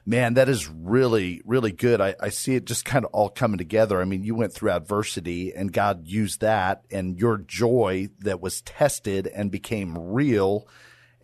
Man, 0.07 0.35
that 0.35 0.49
is 0.49 0.68
really, 0.68 1.42
really 1.44 1.73
good. 1.73 2.01
I, 2.01 2.14
I 2.20 2.29
see 2.29 2.55
it 2.55 2.64
just 2.64 2.85
kind 2.85 3.05
of 3.05 3.11
all 3.12 3.29
coming 3.29 3.59
together. 3.59 4.01
I 4.01 4.05
mean, 4.05 4.23
you 4.23 4.35
went 4.35 4.53
through 4.53 4.70
adversity 4.70 5.53
and 5.53 5.73
God 5.73 6.07
used 6.07 6.40
that 6.40 6.85
and 6.90 7.18
your 7.18 7.38
joy 7.38 8.09
that 8.20 8.40
was 8.40 8.61
tested 8.62 9.27
and 9.27 9.51
became 9.51 9.97
real. 9.97 10.68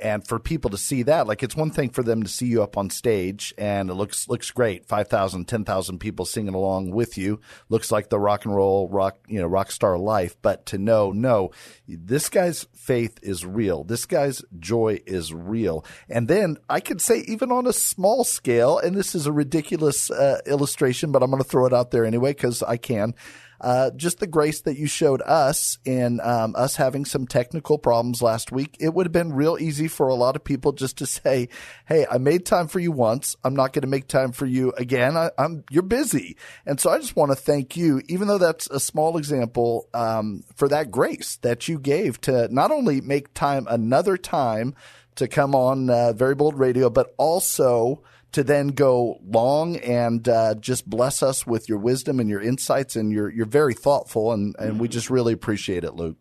And 0.00 0.26
for 0.26 0.38
people 0.38 0.70
to 0.70 0.78
see 0.78 1.02
that, 1.04 1.26
like 1.26 1.42
it's 1.42 1.56
one 1.56 1.70
thing 1.70 1.90
for 1.90 2.02
them 2.02 2.22
to 2.22 2.28
see 2.28 2.46
you 2.46 2.62
up 2.62 2.76
on 2.76 2.90
stage 2.90 3.54
and 3.58 3.90
it 3.90 3.94
looks, 3.94 4.28
looks 4.28 4.50
great. 4.50 4.86
5,000, 4.86 5.46
10,000 5.46 5.98
people 5.98 6.24
singing 6.24 6.54
along 6.54 6.90
with 6.90 7.18
you. 7.18 7.40
Looks 7.68 7.92
like 7.92 8.08
the 8.08 8.18
rock 8.18 8.44
and 8.44 8.54
roll, 8.54 8.88
rock, 8.88 9.18
you 9.28 9.40
know, 9.40 9.46
rock 9.46 9.70
star 9.70 9.98
life. 9.98 10.36
But 10.42 10.66
to 10.66 10.78
know, 10.78 11.12
no, 11.12 11.50
this 11.86 12.28
guy's 12.28 12.66
faith 12.74 13.18
is 13.22 13.44
real. 13.44 13.84
This 13.84 14.06
guy's 14.06 14.42
joy 14.58 15.00
is 15.06 15.32
real. 15.32 15.84
And 16.08 16.28
then 16.28 16.56
I 16.68 16.80
could 16.80 17.00
say 17.00 17.24
even 17.28 17.52
on 17.52 17.66
a 17.66 17.72
small 17.72 18.24
scale, 18.24 18.78
and 18.78 18.96
this 18.96 19.14
is 19.14 19.26
a 19.26 19.32
ridiculous 19.32 20.10
uh, 20.10 20.40
illustration, 20.46 21.12
but 21.12 21.22
I'm 21.22 21.30
going 21.30 21.42
to 21.42 21.48
throw 21.48 21.66
it 21.66 21.72
out 21.72 21.90
there 21.90 22.04
anyway 22.04 22.32
because 22.32 22.62
I 22.62 22.76
can. 22.76 23.14
Uh, 23.60 23.90
just 23.90 24.18
the 24.18 24.26
grace 24.26 24.62
that 24.62 24.78
you 24.78 24.86
showed 24.86 25.20
us 25.22 25.78
in 25.84 26.20
um, 26.22 26.54
us 26.56 26.76
having 26.76 27.04
some 27.04 27.26
technical 27.26 27.78
problems 27.78 28.22
last 28.22 28.50
week. 28.50 28.76
It 28.80 28.94
would 28.94 29.06
have 29.06 29.12
been 29.12 29.32
real 29.32 29.58
easy 29.60 29.88
for 29.88 30.08
a 30.08 30.14
lot 30.14 30.36
of 30.36 30.44
people 30.44 30.72
just 30.72 30.98
to 30.98 31.06
say, 31.06 31.48
"Hey, 31.86 32.06
I 32.10 32.18
made 32.18 32.46
time 32.46 32.68
for 32.68 32.78
you 32.78 32.92
once. 32.92 33.36
I'm 33.44 33.54
not 33.54 33.72
going 33.72 33.82
to 33.82 33.88
make 33.88 34.08
time 34.08 34.32
for 34.32 34.46
you 34.46 34.72
again. 34.78 35.16
I, 35.16 35.30
I'm 35.38 35.64
you're 35.70 35.82
busy." 35.82 36.36
And 36.64 36.80
so 36.80 36.90
I 36.90 36.98
just 36.98 37.16
want 37.16 37.32
to 37.32 37.36
thank 37.36 37.76
you, 37.76 38.02
even 38.08 38.28
though 38.28 38.38
that's 38.38 38.68
a 38.70 38.80
small 38.80 39.18
example, 39.18 39.88
um, 39.92 40.44
for 40.56 40.68
that 40.68 40.90
grace 40.90 41.36
that 41.42 41.68
you 41.68 41.78
gave 41.78 42.20
to 42.22 42.48
not 42.52 42.70
only 42.70 43.00
make 43.00 43.34
time 43.34 43.66
another 43.68 44.16
time 44.16 44.74
to 45.16 45.28
come 45.28 45.54
on 45.54 45.90
uh, 45.90 46.12
Very 46.12 46.34
Bold 46.34 46.58
Radio, 46.58 46.88
but 46.88 47.14
also 47.18 48.02
to 48.32 48.44
then 48.44 48.68
go 48.68 49.20
long 49.24 49.76
and 49.76 50.28
uh, 50.28 50.54
just 50.54 50.88
bless 50.88 51.22
us 51.22 51.46
with 51.46 51.68
your 51.68 51.78
wisdom 51.78 52.20
and 52.20 52.30
your 52.30 52.40
insights, 52.40 52.96
and 52.96 53.12
you're 53.12 53.30
you're 53.30 53.46
very 53.46 53.74
thoughtful, 53.74 54.32
and, 54.32 54.54
and 54.58 54.78
we 54.78 54.88
just 54.88 55.10
really 55.10 55.32
appreciate 55.32 55.84
it, 55.84 55.94
Luke. 55.94 56.16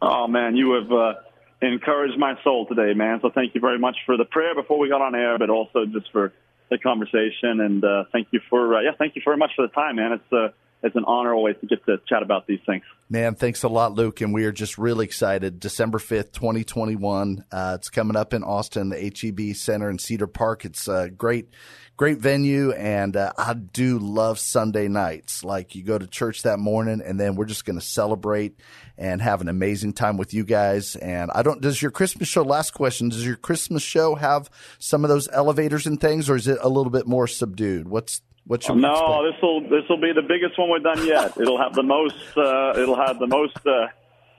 Oh 0.00 0.26
man, 0.26 0.56
you 0.56 0.72
have 0.72 0.92
uh, 0.92 1.14
encouraged 1.60 2.18
my 2.18 2.34
soul 2.42 2.66
today, 2.66 2.94
man. 2.94 3.20
So 3.22 3.30
thank 3.34 3.54
you 3.54 3.60
very 3.60 3.78
much 3.78 3.96
for 4.06 4.16
the 4.16 4.24
prayer 4.24 4.54
before 4.54 4.78
we 4.78 4.88
got 4.88 5.02
on 5.02 5.14
air, 5.14 5.38
but 5.38 5.50
also 5.50 5.86
just 5.86 6.10
for 6.12 6.32
the 6.70 6.78
conversation, 6.78 7.60
and 7.60 7.84
uh, 7.84 8.04
thank 8.12 8.28
you 8.30 8.40
for 8.50 8.76
uh, 8.76 8.80
yeah, 8.80 8.92
thank 8.98 9.16
you 9.16 9.22
very 9.24 9.36
much 9.36 9.52
for 9.54 9.62
the 9.66 9.72
time, 9.72 9.96
man. 9.96 10.12
It's 10.12 10.32
uh, 10.32 10.48
it's 10.82 10.96
an 10.96 11.04
honor 11.06 11.34
always 11.34 11.56
to 11.60 11.66
get 11.66 11.84
to 11.86 11.98
chat 12.08 12.22
about 12.22 12.46
these 12.46 12.60
things. 12.66 12.82
Man, 13.08 13.34
thanks 13.34 13.62
a 13.62 13.68
lot, 13.68 13.92
Luke, 13.92 14.20
and 14.20 14.34
we 14.34 14.44
are 14.44 14.52
just 14.52 14.78
really 14.78 15.04
excited. 15.04 15.60
December 15.60 15.98
fifth, 15.98 16.32
twenty 16.32 16.64
twenty 16.64 16.96
one. 16.96 17.44
Uh, 17.52 17.76
it's 17.78 17.88
coming 17.88 18.16
up 18.16 18.34
in 18.34 18.42
Austin, 18.42 18.88
the 18.88 18.98
HEB 18.98 19.54
Center 19.56 19.88
in 19.88 19.98
Cedar 19.98 20.26
Park. 20.26 20.64
It's 20.64 20.88
a 20.88 21.08
great, 21.08 21.48
great 21.96 22.18
venue, 22.18 22.72
and 22.72 23.16
uh, 23.16 23.32
I 23.38 23.54
do 23.54 23.98
love 23.98 24.38
Sunday 24.38 24.88
nights. 24.88 25.44
Like 25.44 25.74
you 25.74 25.84
go 25.84 25.98
to 25.98 26.06
church 26.06 26.42
that 26.42 26.58
morning, 26.58 27.00
and 27.04 27.18
then 27.18 27.36
we're 27.36 27.44
just 27.46 27.64
going 27.64 27.78
to 27.78 27.84
celebrate 27.84 28.58
and 28.98 29.22
have 29.22 29.40
an 29.40 29.48
amazing 29.48 29.92
time 29.92 30.16
with 30.16 30.34
you 30.34 30.44
guys. 30.44 30.96
And 30.96 31.30
I 31.32 31.42
don't. 31.42 31.60
Does 31.60 31.80
your 31.80 31.92
Christmas 31.92 32.28
show? 32.28 32.42
Last 32.42 32.72
question. 32.72 33.08
Does 33.08 33.24
your 33.24 33.36
Christmas 33.36 33.82
show 33.82 34.16
have 34.16 34.50
some 34.78 35.04
of 35.04 35.10
those 35.10 35.28
elevators 35.32 35.86
and 35.86 36.00
things, 36.00 36.28
or 36.28 36.36
is 36.36 36.48
it 36.48 36.58
a 36.60 36.68
little 36.68 36.90
bit 36.90 37.06
more 37.06 37.28
subdued? 37.28 37.88
What's 37.88 38.20
what 38.46 38.62
should 38.62 38.76
we? 38.76 38.82
No, 38.82 39.30
this 39.30 39.40
will 39.42 39.60
this 39.62 39.82
will 39.88 40.00
be 40.00 40.12
the 40.12 40.22
biggest 40.22 40.58
one 40.58 40.70
we've 40.70 40.82
done 40.82 41.04
yet. 41.06 41.36
It'll 41.40 41.58
have 41.58 41.74
the 41.74 41.82
most. 41.82 42.14
Uh, 42.36 42.74
it'll 42.76 42.96
have 42.96 43.18
the 43.18 43.26
most 43.26 43.58
uh, 43.66 43.88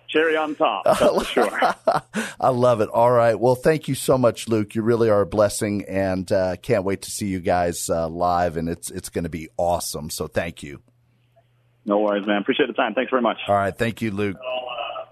cherry 0.07 0.37
on 0.37 0.55
top. 0.55 0.85
That's 0.85 0.99
for 0.99 1.23
sure. 1.25 1.59
I 2.39 2.49
love 2.49 2.81
it. 2.81 2.89
All 2.89 3.11
right. 3.11 3.37
Well, 3.37 3.55
thank 3.55 3.87
you 3.87 3.95
so 3.95 4.17
much, 4.17 4.47
Luke. 4.47 4.75
You 4.75 4.81
really 4.81 5.09
are 5.09 5.21
a 5.21 5.25
blessing, 5.25 5.83
and 5.87 6.31
uh, 6.31 6.55
can't 6.57 6.85
wait 6.85 7.01
to 7.03 7.11
see 7.11 7.27
you 7.27 7.41
guys 7.41 7.89
uh, 7.89 8.07
live. 8.07 8.55
And 8.55 8.69
it's 8.69 8.89
it's 8.89 9.09
going 9.09 9.25
to 9.25 9.29
be 9.29 9.49
awesome. 9.57 10.09
So 10.09 10.27
thank 10.27 10.63
you. 10.63 10.81
No 11.85 11.99
worries, 11.99 12.25
man. 12.25 12.41
Appreciate 12.41 12.67
the 12.67 12.73
time. 12.73 12.93
Thanks 12.93 13.09
very 13.09 13.21
much. 13.21 13.37
All 13.47 13.55
right. 13.55 13.77
Thank 13.77 14.01
you, 14.01 14.11
Luke. 14.11 14.37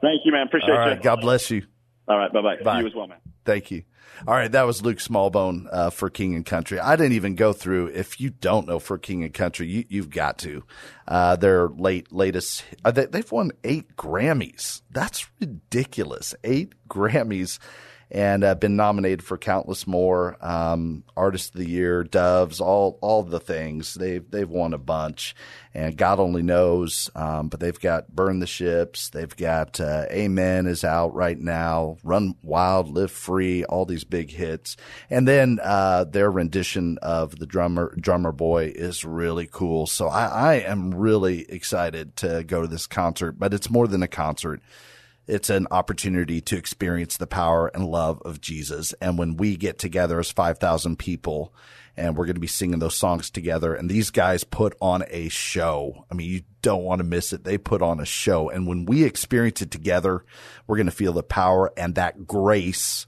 Thank 0.02 0.22
you, 0.26 0.32
man. 0.32 0.48
Appreciate 0.48 0.72
All 0.72 0.78
right. 0.78 0.98
you. 0.98 1.04
God 1.04 1.22
bless 1.22 1.50
you. 1.50 1.64
All 2.08 2.18
right. 2.18 2.32
Bye-bye. 2.32 2.64
Bye. 2.64 2.82
You 2.82 2.88
as 2.88 2.94
well, 2.94 3.08
man. 3.08 3.18
Thank 3.46 3.72
you. 3.72 3.84
All 4.28 4.34
right, 4.34 4.52
that 4.52 4.66
was 4.66 4.82
Luke 4.82 4.98
Smallbone 4.98 5.68
uh, 5.72 5.90
for 5.90 6.10
King 6.10 6.36
and 6.36 6.46
Country. 6.46 6.80
I 6.80 6.96
didn't 6.96 7.14
even 7.14 7.36
go 7.36 7.54
through. 7.54 7.88
If 7.88 8.20
you 8.20 8.30
don't 8.30 8.68
know 8.68 8.80
for 8.80 8.98
King 8.98 9.24
and 9.24 9.34
Country, 9.34 9.68
you, 9.68 9.86
you've 9.90 10.10
got 10.10 10.38
to. 10.40 10.64
Uh, 11.08 11.36
their 11.36 11.68
late 11.68 12.12
latest, 12.12 12.64
uh, 12.84 12.92
they, 12.92 13.06
they've 13.06 13.32
won 13.32 13.52
eight 13.64 13.96
Grammys. 13.98 14.82
That's 14.90 15.28
ridiculous. 15.40 16.34
Eight 16.44 16.74
Grammys, 16.90 17.60
and 18.12 18.44
uh, 18.44 18.56
been 18.56 18.76
nominated 18.76 19.24
for 19.24 19.38
countless 19.38 19.88
more. 19.88 20.38
Um, 20.42 21.04
of 21.18 21.52
the 21.54 21.68
Year, 21.68 22.04
Doves, 22.04 22.62
all 22.62 22.98
all 23.02 23.24
the 23.24 23.40
things. 23.40 23.96
They've 23.96 24.30
they've 24.30 24.50
won 24.50 24.74
a 24.74 24.78
bunch, 24.78 25.36
and 25.74 25.98
God 25.98 26.20
only 26.20 26.42
knows. 26.42 27.10
Um, 27.16 27.50
but 27.50 27.60
they've 27.60 27.80
got 27.80 28.16
Burn 28.16 28.40
the 28.40 28.48
Ships. 28.48 29.10
They've 29.10 29.36
got 29.36 29.80
uh, 29.80 30.06
Amen 30.12 30.68
is 30.68 30.84
out 30.84 31.14
right 31.14 31.40
now. 31.40 31.98
Run 32.04 32.36
Wild, 32.44 32.90
Live 32.90 33.12
Free. 33.12 33.64
All 33.66 33.86
these 33.86 34.04
big 34.04 34.32
hits, 34.32 34.78
and 35.10 35.28
then 35.28 35.60
uh, 35.64 36.04
their 36.04 36.30
rendition 36.30 36.98
of 37.02 37.40
the 37.40 37.46
drummer 37.46 37.96
Drummer 38.00 38.32
Boy 38.32 38.72
is 38.76 39.04
really 39.04 39.48
cool. 39.52 39.88
So 39.88 40.08
I, 40.08 40.26
I 40.26 40.54
am 40.56 40.94
really 40.94 41.50
excited 41.50 42.16
to 42.18 42.44
go 42.44 42.62
to 42.62 42.68
this 42.68 42.88
concert. 42.88 43.34
But 43.40 43.54
it's 43.54 43.70
more 43.70 43.88
than 43.88 44.04
a 44.04 44.08
concert 44.08 44.62
it's 45.28 45.50
an 45.50 45.68
opportunity 45.72 46.42
to 46.42 46.58
experience 46.58 47.18
the 47.18 47.28
power 47.28 47.68
and 47.68 47.86
love 47.86 48.22
of 48.24 48.42
Jesus. 48.42 48.94
And 49.02 49.18
when 49.18 49.38
we 49.38 49.58
get 49.58 49.80
together 49.80 50.20
as 50.20 50.32
5,000 50.32 50.98
people 50.98 51.54
and 51.98 52.16
we're 52.16 52.26
going 52.26 52.36
to 52.36 52.42
be 52.42 52.48
singing 52.48 52.80
those 52.80 52.98
songs 52.98 53.30
together 53.30 53.74
and 53.74 53.90
these 53.90 54.12
guys 54.12 54.44
put 54.44 54.76
on 54.82 55.04
a 55.10 55.30
show. 55.30 56.06
I 56.12 56.16
mean, 56.16 56.30
you 56.30 56.42
don't 56.62 56.84
want 56.84 57.00
to 57.00 57.06
miss 57.06 57.34
it. 57.34 57.44
They 57.44 57.58
put 57.58 57.82
on 57.82 58.00
a 58.00 58.06
show. 58.06 58.50
And 58.50 58.68
when 58.68 58.86
we 58.86 59.04
experience 59.04 59.62
it 59.62 59.72
together, 59.72 60.24
we're 60.68 60.78
going 60.78 60.88
to 60.88 60.92
feel 60.92 61.14
the 61.14 61.24
power 61.24 61.72
and 61.78 61.96
that 61.96 62.28
grace 62.28 63.08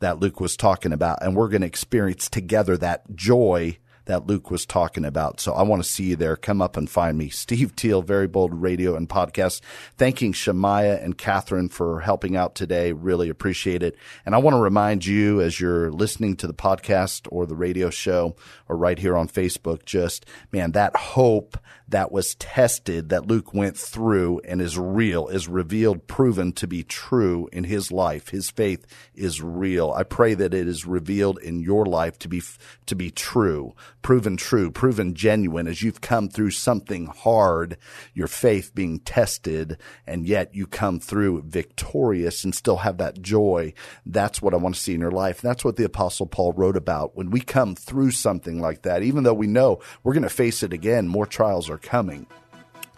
that 0.00 0.18
Luke 0.18 0.40
was 0.40 0.56
talking 0.56 0.92
about. 0.92 1.22
And 1.22 1.36
we're 1.36 1.48
going 1.48 1.62
to 1.62 1.66
experience 1.66 2.28
together 2.28 2.76
that 2.76 3.14
joy 3.14 3.78
that 4.06 4.26
Luke 4.26 4.50
was 4.50 4.66
talking 4.66 5.04
about. 5.04 5.40
So 5.40 5.52
I 5.52 5.62
want 5.62 5.82
to 5.82 5.88
see 5.88 6.04
you 6.04 6.16
there. 6.16 6.36
Come 6.36 6.60
up 6.60 6.76
and 6.76 6.88
find 6.88 7.16
me. 7.16 7.28
Steve 7.28 7.74
Teal, 7.76 8.02
Very 8.02 8.26
Bold 8.26 8.54
Radio 8.54 8.96
and 8.96 9.08
Podcast. 9.08 9.60
Thanking 9.96 10.32
Shemaiah 10.32 11.02
and 11.02 11.16
Catherine 11.16 11.68
for 11.68 12.00
helping 12.00 12.36
out 12.36 12.54
today. 12.54 12.92
Really 12.92 13.28
appreciate 13.28 13.82
it. 13.82 13.96
And 14.26 14.34
I 14.34 14.38
want 14.38 14.54
to 14.54 14.60
remind 14.60 15.06
you 15.06 15.40
as 15.40 15.60
you're 15.60 15.90
listening 15.90 16.36
to 16.36 16.46
the 16.46 16.54
podcast 16.54 17.26
or 17.30 17.46
the 17.46 17.56
radio 17.56 17.90
show 17.90 18.36
or 18.68 18.76
right 18.76 18.98
here 18.98 19.16
on 19.16 19.28
Facebook, 19.28 19.84
just 19.84 20.26
man, 20.52 20.72
that 20.72 20.96
hope 20.96 21.58
that 21.94 22.10
was 22.10 22.34
tested 22.34 23.10
that 23.10 23.28
Luke 23.28 23.54
went 23.54 23.76
through 23.76 24.40
and 24.40 24.60
is 24.60 24.76
real, 24.76 25.28
is 25.28 25.46
revealed, 25.46 26.08
proven 26.08 26.52
to 26.52 26.66
be 26.66 26.82
true 26.82 27.48
in 27.52 27.62
his 27.62 27.92
life. 27.92 28.30
His 28.30 28.50
faith 28.50 28.84
is 29.14 29.40
real. 29.40 29.92
I 29.92 30.02
pray 30.02 30.34
that 30.34 30.52
it 30.52 30.66
is 30.66 30.86
revealed 30.86 31.38
in 31.38 31.60
your 31.60 31.86
life 31.86 32.18
to 32.18 32.28
be, 32.28 32.42
to 32.86 32.96
be 32.96 33.12
true, 33.12 33.76
proven 34.02 34.36
true, 34.36 34.72
proven 34.72 35.14
genuine 35.14 35.68
as 35.68 35.82
you've 35.82 36.00
come 36.00 36.28
through 36.28 36.50
something 36.50 37.06
hard, 37.06 37.76
your 38.12 38.26
faith 38.26 38.74
being 38.74 38.98
tested, 38.98 39.78
and 40.04 40.26
yet 40.26 40.52
you 40.52 40.66
come 40.66 40.98
through 40.98 41.42
victorious 41.46 42.42
and 42.42 42.56
still 42.56 42.78
have 42.78 42.98
that 42.98 43.22
joy. 43.22 43.72
That's 44.04 44.42
what 44.42 44.52
I 44.52 44.56
want 44.56 44.74
to 44.74 44.80
see 44.80 44.94
in 44.94 45.00
your 45.00 45.12
life. 45.12 45.40
That's 45.40 45.64
what 45.64 45.76
the 45.76 45.84
apostle 45.84 46.26
Paul 46.26 46.54
wrote 46.54 46.76
about. 46.76 47.14
When 47.14 47.30
we 47.30 47.40
come 47.40 47.76
through 47.76 48.10
something 48.10 48.60
like 48.60 48.82
that, 48.82 49.04
even 49.04 49.22
though 49.22 49.32
we 49.32 49.46
know 49.46 49.78
we're 50.02 50.12
going 50.12 50.24
to 50.24 50.28
face 50.28 50.64
it 50.64 50.72
again, 50.72 51.06
more 51.06 51.24
trials 51.24 51.70
are 51.70 51.83
coming 51.84 52.26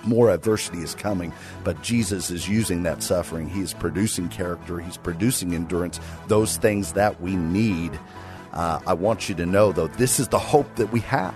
more 0.07 0.31
adversity 0.31 0.79
is 0.79 0.94
coming, 0.94 1.33
but 1.64 1.83
Jesus 1.83 2.31
is 2.31 2.49
using 2.49 2.85
that 2.85 3.03
suffering. 3.03 3.49
He 3.49 3.61
is 3.61 3.75
producing 3.75 4.29
character, 4.29 4.79
He's 4.79 4.96
producing 4.96 5.55
endurance, 5.55 6.01
those 6.29 6.57
things 6.57 6.92
that 6.92 7.20
we 7.20 7.37
need. 7.37 7.99
Uh, 8.53 8.81
I 8.87 8.94
want 8.94 9.29
you 9.29 9.35
to 9.37 9.46
know, 9.46 9.72
though, 9.72 9.88
this 9.88 10.18
is 10.18 10.29
the 10.29 10.38
hope 10.38 10.77
that 10.77 10.92
we 10.92 11.01
have 11.01 11.35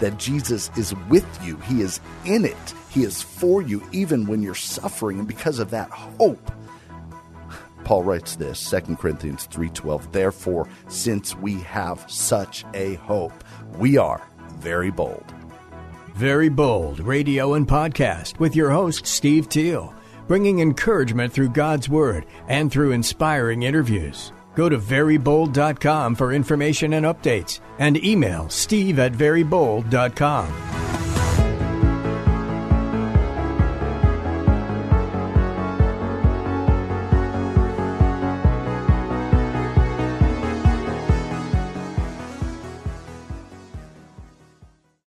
that 0.00 0.18
Jesus 0.18 0.70
is 0.76 0.94
with 1.08 1.26
you, 1.44 1.56
He 1.58 1.80
is 1.80 2.00
in 2.24 2.44
it, 2.44 2.74
He 2.90 3.02
is 3.02 3.22
for 3.22 3.62
you, 3.62 3.82
even 3.92 4.26
when 4.26 4.42
you're 4.42 4.54
suffering. 4.54 5.18
And 5.18 5.28
because 5.28 5.58
of 5.58 5.70
that 5.70 5.90
hope, 5.90 6.50
Paul 7.84 8.04
writes 8.04 8.36
this 8.36 8.70
2 8.70 8.96
Corinthians 8.96 9.48
3:12 9.50 10.12
Therefore 10.12 10.68
since 10.86 11.34
we 11.34 11.54
have 11.62 12.04
such 12.08 12.64
a 12.74 12.94
hope 12.94 13.32
we 13.76 13.98
are 13.98 14.22
very 14.60 14.92
bold 14.92 15.34
Very 16.14 16.48
Bold 16.48 17.00
Radio 17.00 17.54
and 17.54 17.66
Podcast 17.66 18.38
with 18.38 18.54
your 18.54 18.70
host, 18.70 19.06
Steve 19.06 19.48
Teal, 19.48 19.94
bringing 20.28 20.60
encouragement 20.60 21.32
through 21.32 21.48
God's 21.50 21.88
Word 21.88 22.26
and 22.48 22.70
through 22.70 22.92
inspiring 22.92 23.62
interviews. 23.62 24.32
Go 24.54 24.68
to 24.68 24.78
verybold.com 24.78 26.14
for 26.14 26.32
information 26.32 26.92
and 26.92 27.06
updates 27.06 27.60
and 27.78 28.02
email 28.04 28.48
steve 28.50 28.98
at 28.98 29.12
verybold.com. 29.12 31.01